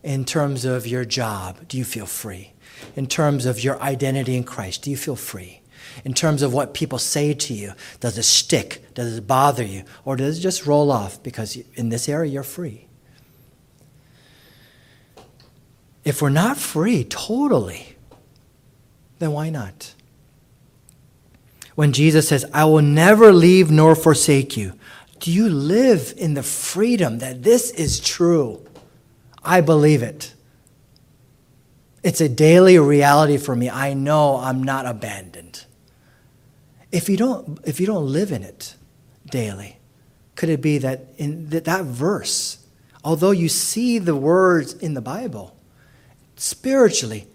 [0.04, 2.52] In terms of your job, do you feel free?
[2.98, 5.62] In terms of your identity in Christ, do you feel free?
[6.06, 7.74] in terms of what people say to you.
[8.00, 8.94] Does it stick?
[8.94, 9.84] Does it bother you?
[10.06, 12.89] Or does it just roll off because in this area you're free?
[16.10, 17.96] If we're not free totally,
[19.20, 19.94] then why not?
[21.76, 24.74] When Jesus says, I will never leave nor forsake you,
[25.20, 28.66] Do you live in the freedom that this is true?
[29.44, 30.34] I believe it.
[32.02, 33.70] It's a daily reality for me.
[33.70, 35.64] I know I'm not abandoned.
[36.92, 38.74] If you don't, if you don't live in it
[39.30, 39.78] daily,
[40.36, 42.66] could it be that in that, verse,
[43.04, 45.56] although you see the words in the Bible,
[46.40, 47.28] spiritually,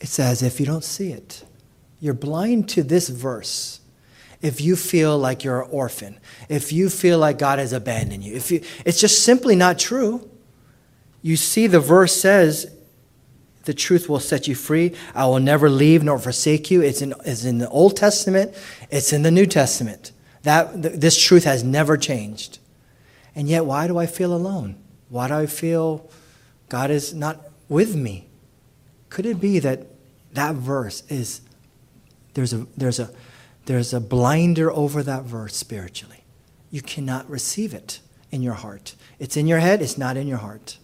[0.00, 1.44] it's as if you don't see it.
[2.00, 3.80] You're blind to this verse.
[4.40, 6.18] If you feel like you're an orphan,
[6.48, 10.28] if you feel like God has abandoned you, if you, it's just simply not true.
[11.20, 12.74] You see, the verse says
[13.64, 14.94] the truth will set you free.
[15.14, 16.80] I will never leave nor forsake you.
[16.80, 18.52] It's in, it's in the Old Testament,
[18.90, 20.10] it's in the New Testament.
[20.42, 22.58] That, this truth has never changed.
[23.36, 24.76] And yet, why do I feel alone?
[25.08, 26.10] Why do I feel
[26.68, 28.28] God is not with me?
[29.08, 29.86] Could it be that
[30.32, 31.40] that verse is,
[32.34, 33.10] there's a, there's a,
[33.66, 36.24] there's a blinder over that verse spiritually?
[36.70, 38.00] You cannot receive it
[38.30, 38.94] in your heart.
[39.18, 40.78] It's in your head, it's not in your heart.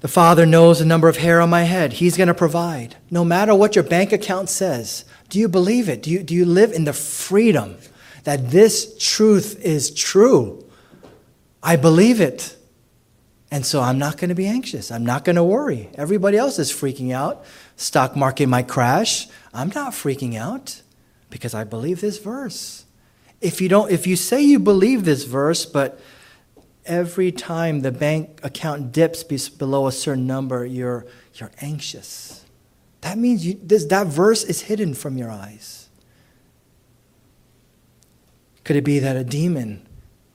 [0.00, 1.94] The Father knows the number of hair on my head.
[1.94, 2.96] He's going to provide.
[3.08, 6.02] No matter what your bank account says, do you believe it?
[6.02, 7.76] Do you, do you live in the freedom
[8.24, 10.68] that this truth is true?
[11.62, 12.56] I believe it.
[13.52, 14.90] And so I'm not going to be anxious.
[14.90, 15.90] I'm not going to worry.
[15.96, 17.44] Everybody else is freaking out.
[17.76, 19.28] Stock market might crash.
[19.52, 20.80] I'm not freaking out
[21.28, 22.86] because I believe this verse.
[23.42, 26.00] If you don't if you say you believe this verse but
[26.86, 32.46] every time the bank account dips below a certain number, you're, you're anxious.
[33.02, 35.90] That means you, this, that verse is hidden from your eyes.
[38.64, 39.86] Could it be that a demon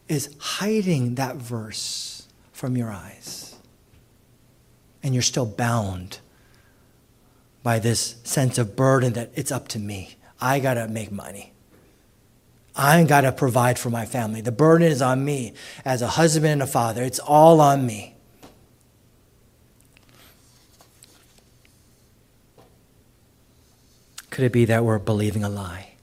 [0.07, 2.16] is hiding that verse
[2.58, 3.55] from your eyes?
[5.03, 6.20] And you're still bound
[7.62, 10.18] by this sense of burden that it's up to me.
[10.41, 11.53] I got to make money.
[12.76, 14.41] I got to provide for my family.
[14.41, 15.53] The burden is on me
[15.86, 17.03] as a husband and a father.
[17.03, 18.16] It's all on me.
[24.32, 25.93] Could it be that we're believing a lie?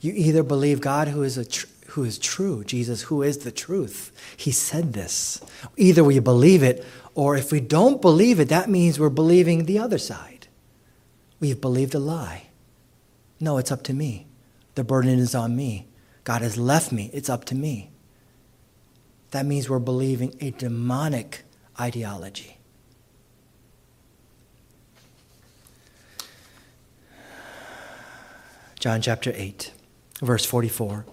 [0.00, 1.66] You either believe God who is, a tr-
[1.96, 4.12] who is true, Jesus who is the truth.
[4.36, 5.40] He said this.
[5.78, 6.84] Either we believe it,
[7.14, 10.46] or if we don't believe it, that means we're believing the other side.
[11.40, 12.48] We've believed a lie.
[13.40, 14.26] No, it's up to me.
[14.74, 15.88] The burden is on me.
[16.24, 17.08] God has left me.
[17.14, 17.90] It's up to me.
[19.30, 21.44] That means we're believing a demonic
[21.80, 22.58] ideology.
[28.78, 29.72] John chapter 8,
[30.20, 31.06] verse 44.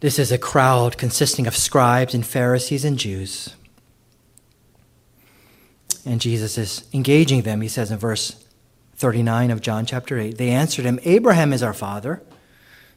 [0.00, 3.56] This is a crowd consisting of scribes and Pharisees and Jews.
[6.06, 8.44] And Jesus is engaging them, he says in verse
[8.94, 10.38] 39 of John chapter 8.
[10.38, 12.22] They answered him, Abraham is our father.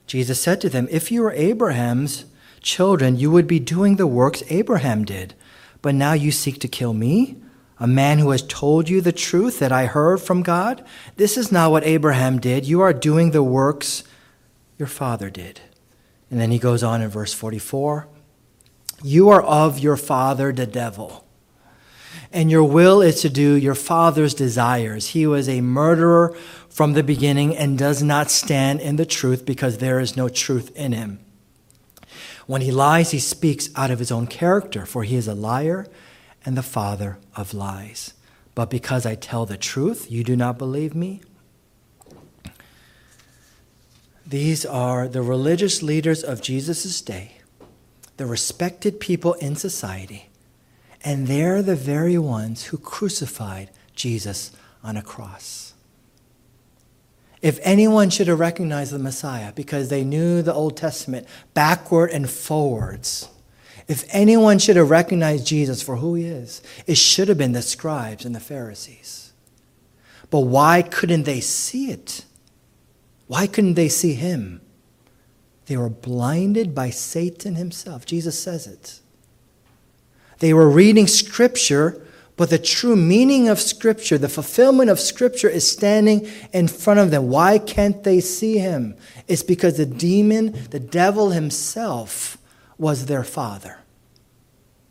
[0.06, 2.26] Jesus said to them, If you were Abraham's
[2.62, 5.34] children, you would be doing the works Abraham did.
[5.82, 7.38] But now you seek to kill me,
[7.80, 10.86] a man who has told you the truth that I heard from God.
[11.16, 12.68] This is not what Abraham did.
[12.68, 14.04] You are doing the works
[14.78, 15.62] your father did.
[16.32, 18.08] And then he goes on in verse 44
[19.04, 21.26] You are of your father, the devil
[22.34, 25.10] and your will is to do your father's desires.
[25.10, 26.36] He was a murderer
[26.70, 30.76] from the beginning and does not stand in the truth because there is no truth
[30.76, 31.20] in him.
[32.48, 35.88] When he lies, he speaks out of his own character, for he is a liar
[36.46, 38.14] and the father of lies.
[38.56, 41.22] But because I tell the truth, you do not believe me?
[44.32, 47.34] These are the religious leaders of Jesus' day,
[48.18, 50.32] the respected people in society
[51.04, 54.52] and they're the very ones who crucified Jesus
[54.84, 55.74] on a cross.
[57.42, 62.30] If anyone should have recognized the Messiah because they knew the Old Testament backward and
[62.30, 63.30] forwards,
[63.88, 67.64] if anyone should have recognized Jesus for who he is, it should have been the
[67.64, 69.34] scribes and the Pharisees.
[70.30, 72.26] But why couldn't they see it?
[73.32, 74.60] Why couldn't they see him?
[75.68, 78.06] They were blinded by Satan himself.
[78.06, 79.00] Jesus says it.
[80.40, 82.06] They were reading Scripture,
[82.36, 87.10] but the true meaning of Scripture, the fulfillment of Scripture, is standing in front of
[87.10, 87.30] them.
[87.30, 88.98] Why can't they see him?
[89.30, 92.38] It's because the demon, the devil himself,
[92.78, 93.78] was their father.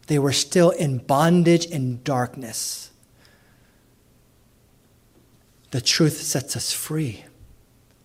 [0.06, 2.90] They were still in bondage and darkness.
[5.72, 7.24] The truth sets us free.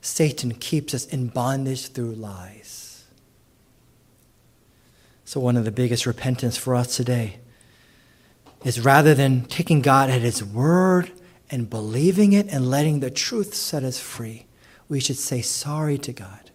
[0.06, 3.06] Satan keeps us in bondage through lies.
[5.26, 7.40] So, one of the biggest repentance for us today
[8.64, 11.12] is rather than taking God at His word
[11.50, 14.46] and believing it and letting the truth set us free,
[14.88, 16.52] we should say sorry to God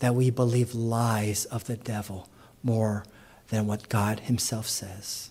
[0.00, 2.28] that we believe lies of the devil
[2.64, 3.04] more
[3.50, 5.30] than what God Himself says.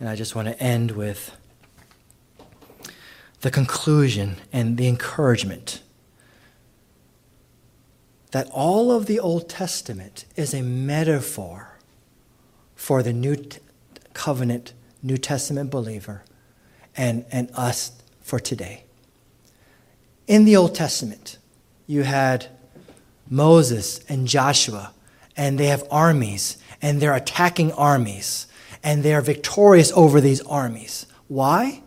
[0.00, 1.36] And I just want to end with
[3.40, 5.82] the conclusion and the encouragement
[8.32, 11.78] that all of the Old Testament is a metaphor
[12.74, 13.36] for the New
[14.12, 14.72] Covenant,
[15.02, 16.22] New Testament believer
[16.96, 18.84] and, and us for today.
[20.26, 21.38] In the Old Testament,
[21.86, 22.48] you had
[23.30, 24.92] Moses and Joshua,
[25.36, 28.46] and they have armies, and they're attacking armies,
[28.82, 31.06] and they are victorious over these armies.
[31.28, 31.82] Why?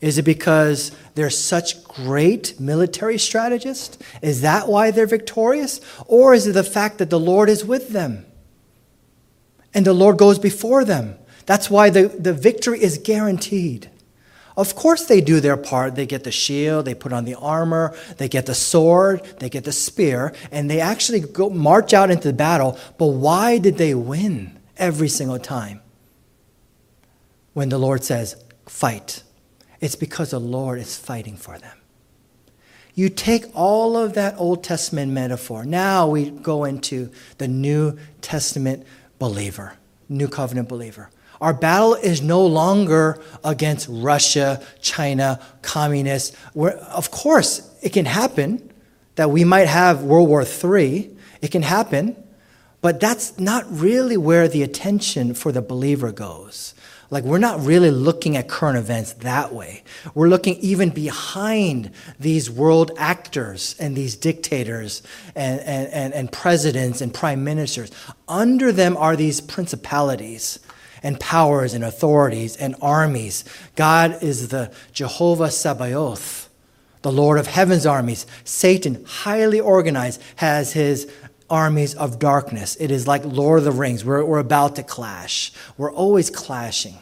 [0.00, 3.98] Is it because they're such great military strategists?
[4.22, 5.80] Is that why they're victorious?
[6.06, 8.24] Or is it the fact that the Lord is with them?
[9.74, 11.16] And the Lord goes before them.
[11.46, 13.90] That's why the, the victory is guaranteed.
[14.56, 15.94] Of course, they do their part.
[15.94, 19.64] They get the shield, they put on the armor, they get the sword, they get
[19.64, 22.78] the spear, and they actually go march out into the battle.
[22.98, 25.80] But why did they win every single time?
[27.52, 29.22] When the Lord says, fight,
[29.80, 31.76] it's because the Lord is fighting for them.
[32.94, 35.64] You take all of that Old Testament metaphor.
[35.64, 38.86] Now we go into the New Testament
[39.18, 39.74] believer,
[40.08, 41.10] New Covenant believer.
[41.40, 46.36] Our battle is no longer against Russia, China, communists.
[46.52, 48.70] We're, of course, it can happen
[49.14, 51.10] that we might have World War III.
[51.40, 52.22] It can happen,
[52.82, 56.74] but that's not really where the attention for the believer goes.
[57.10, 59.82] Like, we're not really looking at current events that way.
[60.14, 61.90] We're looking even behind
[62.20, 65.02] these world actors and these dictators
[65.34, 67.90] and, and, and, and presidents and prime ministers.
[68.28, 70.60] Under them are these principalities
[71.02, 73.44] and powers and authorities and armies.
[73.74, 76.48] God is the Jehovah Sabaoth,
[77.02, 78.24] the Lord of heaven's armies.
[78.44, 81.10] Satan, highly organized, has his
[81.50, 82.76] armies of darkness.
[82.78, 84.04] It is like Lord of the Rings.
[84.04, 85.52] We're, we're about to clash.
[85.76, 86.96] We're always clashing.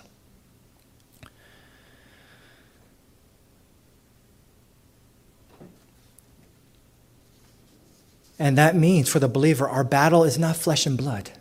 [8.39, 11.33] And that means for the believer, our battle is not flesh and blood.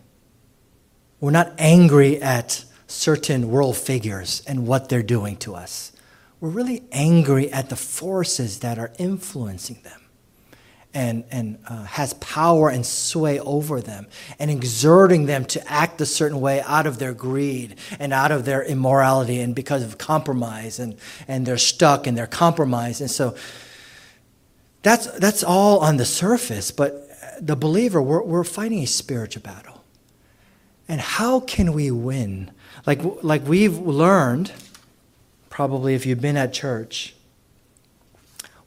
[1.19, 5.91] We're not angry at certain world figures and what they're doing to us.
[6.39, 10.06] We're really angry at the forces that are influencing them
[10.93, 14.07] and, and uh, has power and sway over them
[14.39, 18.45] and exerting them to act a certain way out of their greed and out of
[18.45, 23.01] their immorality and because of compromise and, and they're stuck and they're compromised.
[23.01, 23.35] And so
[24.81, 27.07] that's, that's all on the surface, but
[27.39, 29.83] the believer, we're, we're fighting a spiritual battle.
[30.87, 32.51] And how can we win?
[32.85, 34.53] Like, like we've learned,
[35.49, 37.13] probably if you've been at church,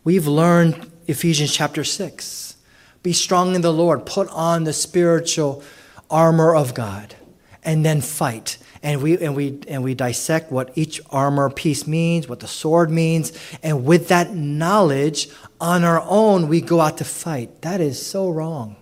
[0.04, 2.56] we've learned Ephesians chapter 6.
[3.02, 4.06] Be strong in the Lord.
[4.06, 5.62] Put on the spiritual
[6.10, 7.14] armor of God
[7.62, 8.58] and then fight.
[8.82, 12.90] And we, and, we, and we dissect what each armor piece means, what the sword
[12.90, 13.32] means.
[13.62, 15.28] And with that knowledge,
[15.60, 17.62] on our own, we go out to fight.
[17.62, 18.76] That is so wrong.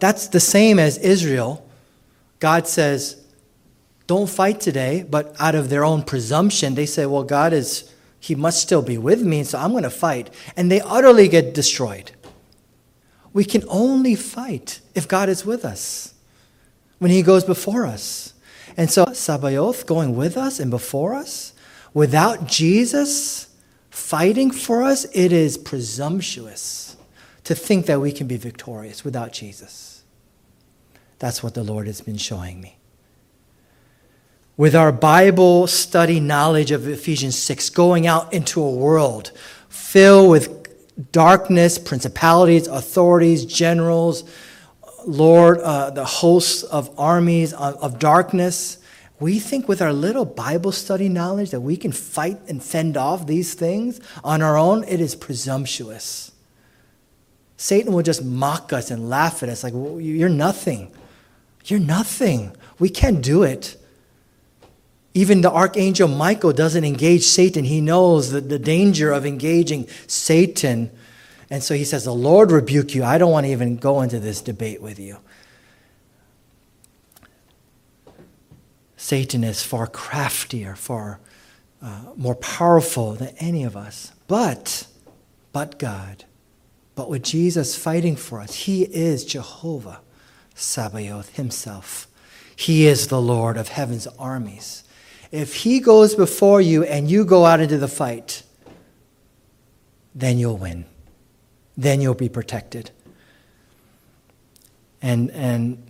[0.00, 1.68] That's the same as Israel.
[2.40, 3.24] God says,
[4.06, 8.34] don't fight today, but out of their own presumption, they say, well, God is he
[8.34, 10.30] must still be with me, so I'm going to fight.
[10.56, 12.12] And they utterly get destroyed.
[13.32, 16.14] We can only fight if God is with us,
[16.98, 18.34] when He goes before us.
[18.76, 21.52] And so, Sabaoth going with us and before us,
[21.94, 23.48] without Jesus
[23.90, 26.96] fighting for us, it is presumptuous
[27.44, 30.04] to think that we can be victorious without Jesus.
[31.18, 32.77] That's what the Lord has been showing me
[34.58, 39.30] with our Bible study knowledge of Ephesians 6, going out into a world
[39.68, 44.24] filled with darkness, principalities, authorities, generals,
[45.06, 48.78] Lord, uh, the hosts of armies of, of darkness.
[49.20, 53.28] We think with our little Bible study knowledge that we can fight and fend off
[53.28, 54.82] these things on our own.
[54.84, 56.32] It is presumptuous.
[57.56, 60.92] Satan will just mock us and laugh at us like, well, You're nothing.
[61.64, 62.56] You're nothing.
[62.80, 63.76] We can't do it.
[65.18, 67.64] Even the archangel Michael doesn't engage Satan.
[67.64, 70.92] He knows the, the danger of engaging Satan.
[71.50, 73.02] And so he says, The Lord rebuke you.
[73.02, 75.18] I don't want to even go into this debate with you.
[78.96, 81.18] Satan is far craftier, far
[81.82, 84.12] uh, more powerful than any of us.
[84.28, 84.86] But,
[85.52, 86.26] but God,
[86.94, 89.98] but with Jesus fighting for us, He is Jehovah
[90.54, 92.06] Sabaoth Himself.
[92.54, 94.84] He is the Lord of heaven's armies.
[95.30, 98.42] If he goes before you and you go out into the fight,
[100.14, 100.84] then you'll win.
[101.76, 102.90] Then you'll be protected.
[105.00, 105.86] And, and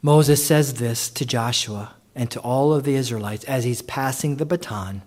[0.00, 4.46] Moses says this to Joshua and to all of the Israelites as he's passing the
[4.46, 5.02] baton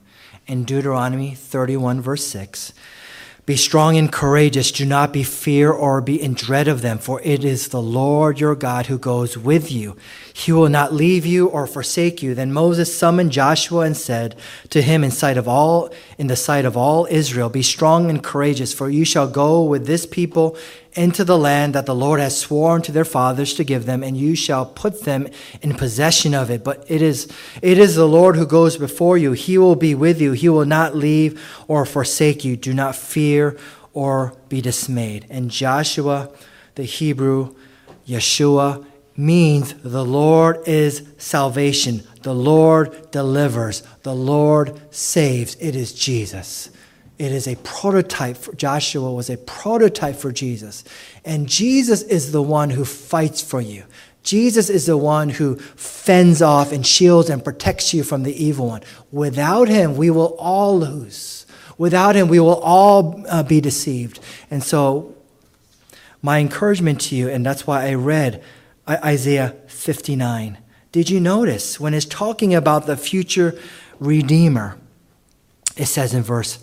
[0.46, 2.74] in Deuteronomy 31, verse 6.
[3.46, 4.74] Be strong and courageous.
[4.74, 8.42] Do not be fear or be in dread of them, for it is the Lord
[8.42, 9.96] your God who goes with you.
[10.38, 12.36] He will not leave you or forsake you.
[12.36, 14.36] Then Moses summoned Joshua and said
[14.70, 18.24] to him in sight of all in the sight of all Israel, Be strong and
[18.24, 20.56] courageous, for you shall go with this people
[20.94, 24.16] into the land that the Lord has sworn to their fathers to give them, and
[24.16, 25.28] you shall put them
[25.64, 26.64] in possession of it.
[26.64, 27.28] But it is,
[27.64, 29.32] it is the Lord who goes before you.
[29.32, 30.34] He will be with you.
[30.34, 32.56] He will not leave or forsake you.
[32.56, 33.58] Do not fear
[33.92, 35.26] or be dismayed.
[35.32, 36.30] And Joshua,
[36.76, 37.56] the Hebrew,
[38.08, 38.86] Yeshua,
[39.18, 42.04] means the Lord is salvation.
[42.22, 43.82] The Lord delivers.
[44.04, 45.56] The Lord saves.
[45.60, 46.70] It is Jesus.
[47.18, 48.38] It is a prototype.
[48.38, 50.84] For, Joshua was a prototype for Jesus.
[51.26, 53.84] And Jesus is the one who fights for you.
[54.22, 58.68] Jesus is the one who fends off and shields and protects you from the evil
[58.68, 58.84] one.
[59.12, 61.46] Without him, we will all lose.
[61.78, 64.20] Without him, we will all uh, be deceived.
[64.52, 65.16] And so,
[66.22, 68.44] my encouragement to you, and that's why I read
[68.90, 70.58] Isaiah 59.
[70.92, 73.60] Did you notice when it's talking about the future
[74.00, 74.78] Redeemer?
[75.76, 76.60] It says in verse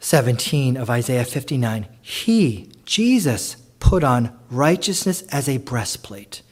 [0.00, 6.42] 17 of Isaiah 59 He, Jesus, put on righteousness as a breastplate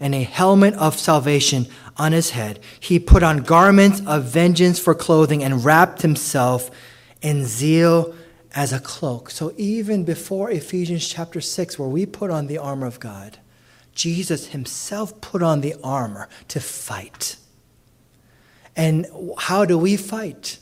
[0.00, 2.58] and a helmet of salvation on his head.
[2.80, 6.70] He put on garments of vengeance for clothing and wrapped himself
[7.20, 8.14] in zeal
[8.54, 9.30] as a cloak.
[9.30, 13.38] So even before Ephesians chapter 6, where we put on the armor of God,
[13.94, 17.36] Jesus himself put on the armor to fight.
[18.76, 19.06] And
[19.38, 20.58] how do we fight?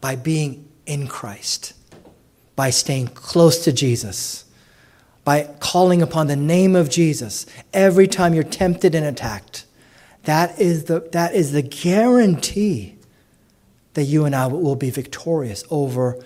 [0.00, 1.74] By being in Christ,
[2.56, 4.44] by staying close to Jesus,
[5.24, 9.64] by calling upon the name of Jesus every time you're tempted and attacked.
[10.24, 12.96] That is the, that is the guarantee
[13.94, 16.22] that you and I will be victorious over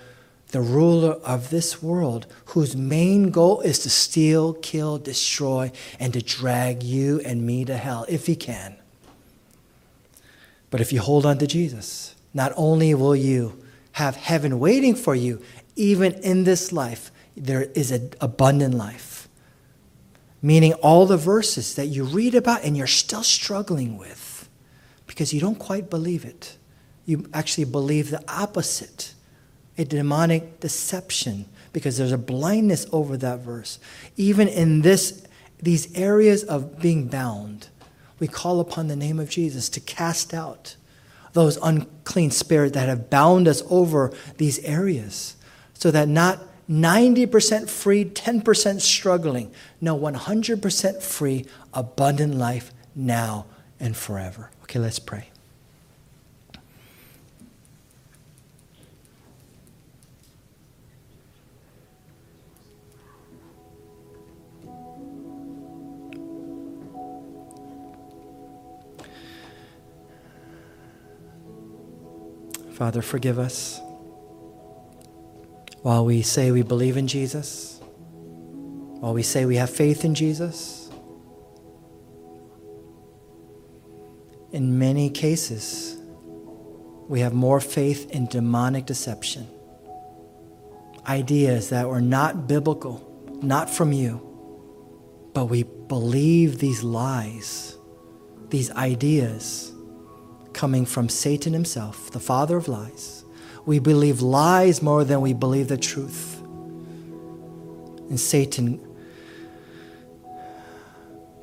[0.55, 6.23] the ruler of this world, whose main goal is to steal, kill, destroy, and to
[6.23, 8.77] drag you and me to hell, if he can.
[10.71, 15.17] But if you hold on to Jesus, not only will you have heaven waiting for
[15.17, 15.43] you,
[15.75, 19.29] even in this life, there is an abundant life.
[20.41, 24.49] Meaning, all the verses that you read about and you're still struggling with
[25.09, 26.57] because you don't quite believe it.
[27.07, 29.14] You actually believe the opposite
[29.77, 33.79] a demonic deception because there's a blindness over that verse.
[34.17, 35.27] Even in this,
[35.61, 37.69] these areas of being bound,
[38.19, 40.77] we call upon the name of Jesus to cast out
[41.33, 45.37] those unclean spirits that have bound us over these areas
[45.75, 51.45] so that not 90% free, 10% struggling, no, 100% free,
[51.75, 53.47] abundant life now
[53.81, 54.51] and forever.
[54.63, 55.29] Okay, let's pray.
[72.85, 73.81] Father, forgive us.
[75.81, 77.81] While we say we believe in Jesus,
[79.01, 80.91] while we say we have faith in Jesus,
[84.53, 85.97] in many cases,
[87.09, 89.49] we have more faith in demonic deception.
[91.09, 93.01] Ideas that were not biblical,
[93.43, 94.21] not from you,
[95.33, 97.79] but we believe these lies,
[98.51, 99.74] these ideas
[100.55, 103.25] coming from Satan himself, the father of lies.
[103.67, 106.41] We believe lies more than we believe the truth.
[108.09, 108.81] And Satan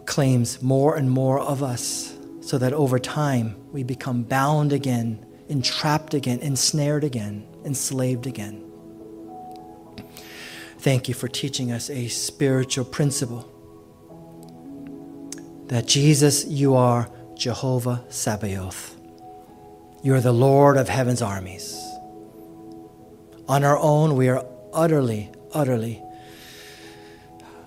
[0.05, 6.13] claims more and more of us so that over time we become bound again, entrapped
[6.13, 8.63] again, ensnared again, enslaved again.
[10.79, 13.47] Thank you for teaching us a spiritual principle
[15.67, 19.00] that Jesus, you are Jehovah Sabaoth.
[20.03, 21.77] You are the Lord of heaven's armies.
[23.47, 24.43] On our own, we are
[24.73, 26.01] utterly, utterly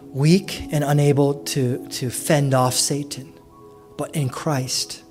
[0.03, 3.33] weak and unable to, to fend off Satan.
[3.97, 5.03] But in Christ,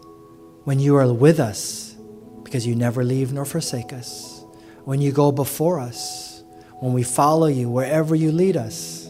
[0.65, 1.95] when you are with us,
[2.43, 4.43] because you never leave nor forsake us,
[4.83, 6.43] when you go before us,
[6.79, 9.09] when we follow you wherever you lead us,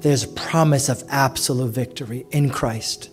[0.00, 3.10] there's promise of absolute victory in Christ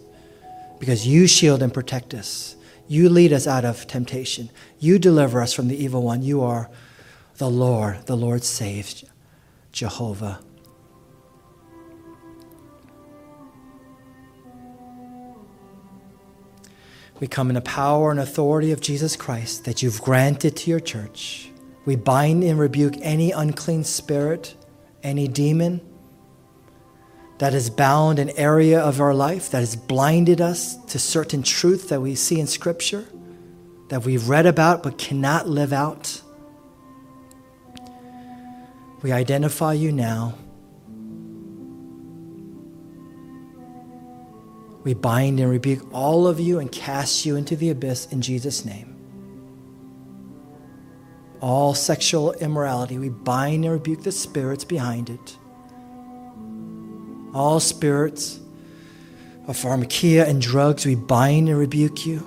[0.80, 2.56] because you shield and protect us
[2.88, 4.50] You lead us out of temptation.
[4.80, 6.22] You deliver us from the evil one.
[6.22, 6.70] You are
[7.38, 8.06] the Lord.
[8.06, 9.04] The Lord saves
[9.72, 10.40] Jehovah.
[17.20, 20.80] We come in the power and authority of Jesus Christ that you've granted to your
[20.80, 21.52] church.
[21.86, 24.56] We bind and rebuke any unclean spirit,
[25.02, 25.82] any demon
[27.38, 31.90] that has bound an area of our life, that has blinded us to certain truth
[31.90, 33.06] that we see in Scripture,
[33.90, 36.22] that we've read about but cannot live out.
[39.02, 40.36] We identify you now.
[44.84, 48.66] We bind and rebuke all of you and cast you into the abyss in Jesus'
[48.66, 48.96] name.
[51.40, 55.38] All sexual immorality, we bind and rebuke the spirits behind it.
[57.34, 58.40] All spirits
[59.48, 62.26] of pharmakia and drugs, we bind and rebuke you.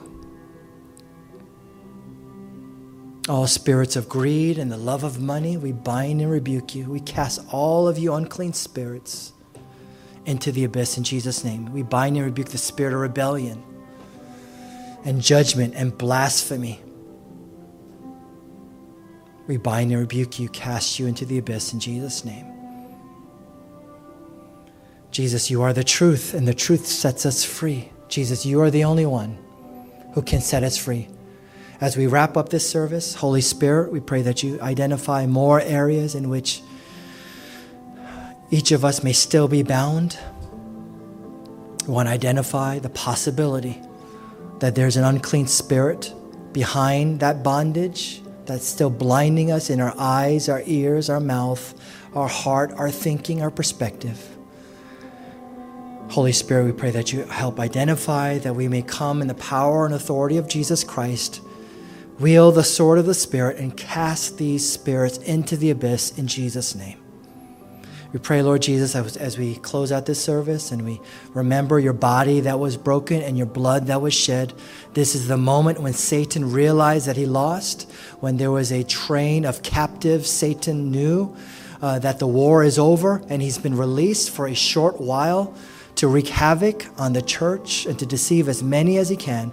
[3.28, 6.90] All spirits of greed and the love of money, we bind and rebuke you.
[6.90, 9.32] We cast all of you unclean spirits
[10.26, 11.72] into the abyss in Jesus' name.
[11.72, 13.62] We bind and rebuke the spirit of rebellion
[15.04, 16.80] and judgment and blasphemy.
[19.46, 22.59] We bind and rebuke you, cast you into the abyss in Jesus' name.
[25.10, 27.90] Jesus, you are the truth, and the truth sets us free.
[28.08, 29.38] Jesus, you are the only one
[30.14, 31.08] who can set us free.
[31.80, 36.14] As we wrap up this service, Holy Spirit, we pray that you identify more areas
[36.14, 36.62] in which
[38.50, 40.18] each of us may still be bound.
[41.86, 43.80] We want to identify the possibility
[44.58, 46.12] that there's an unclean spirit
[46.52, 51.74] behind that bondage that's still blinding us in our eyes, our ears, our mouth,
[52.14, 54.29] our heart, our thinking, our perspective.
[56.10, 59.86] Holy Spirit, we pray that you help identify that we may come in the power
[59.86, 61.40] and authority of Jesus Christ,
[62.18, 66.74] wield the sword of the Spirit, and cast these spirits into the abyss in Jesus'
[66.74, 66.98] name.
[68.12, 71.00] We pray, Lord Jesus, as we close out this service and we
[71.32, 74.52] remember your body that was broken and your blood that was shed.
[74.94, 77.88] This is the moment when Satan realized that he lost,
[78.18, 80.28] when there was a train of captives.
[80.28, 81.36] Satan knew
[81.80, 85.54] uh, that the war is over and he's been released for a short while
[86.00, 89.52] to wreak havoc on the church and to deceive as many as he can.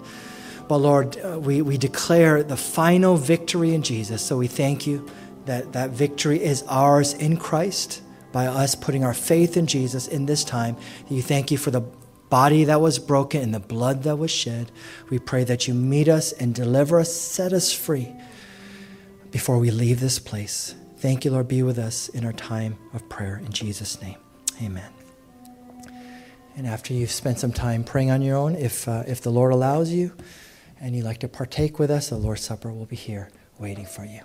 [0.70, 4.22] But Lord, uh, we, we declare the final victory in Jesus.
[4.22, 5.06] So we thank you
[5.44, 10.26] that that victory is ours in Christ by us putting our faith in Jesus in
[10.26, 10.78] this time.
[11.10, 11.82] You thank you for the
[12.30, 14.72] body that was broken and the blood that was shed.
[15.10, 18.16] We pray that you meet us and deliver us, set us free
[19.32, 20.76] before we leave this place.
[21.00, 21.50] Thank you, Lord.
[21.50, 23.36] Be with us in our time of prayer.
[23.36, 24.16] In Jesus' name,
[24.62, 24.97] amen.
[26.58, 29.54] And after you've spent some time praying on your own, if, uh, if the Lord
[29.54, 30.12] allows you
[30.82, 33.30] and you'd like to partake with us, the Lord's Supper will be here
[33.60, 34.22] waiting for you.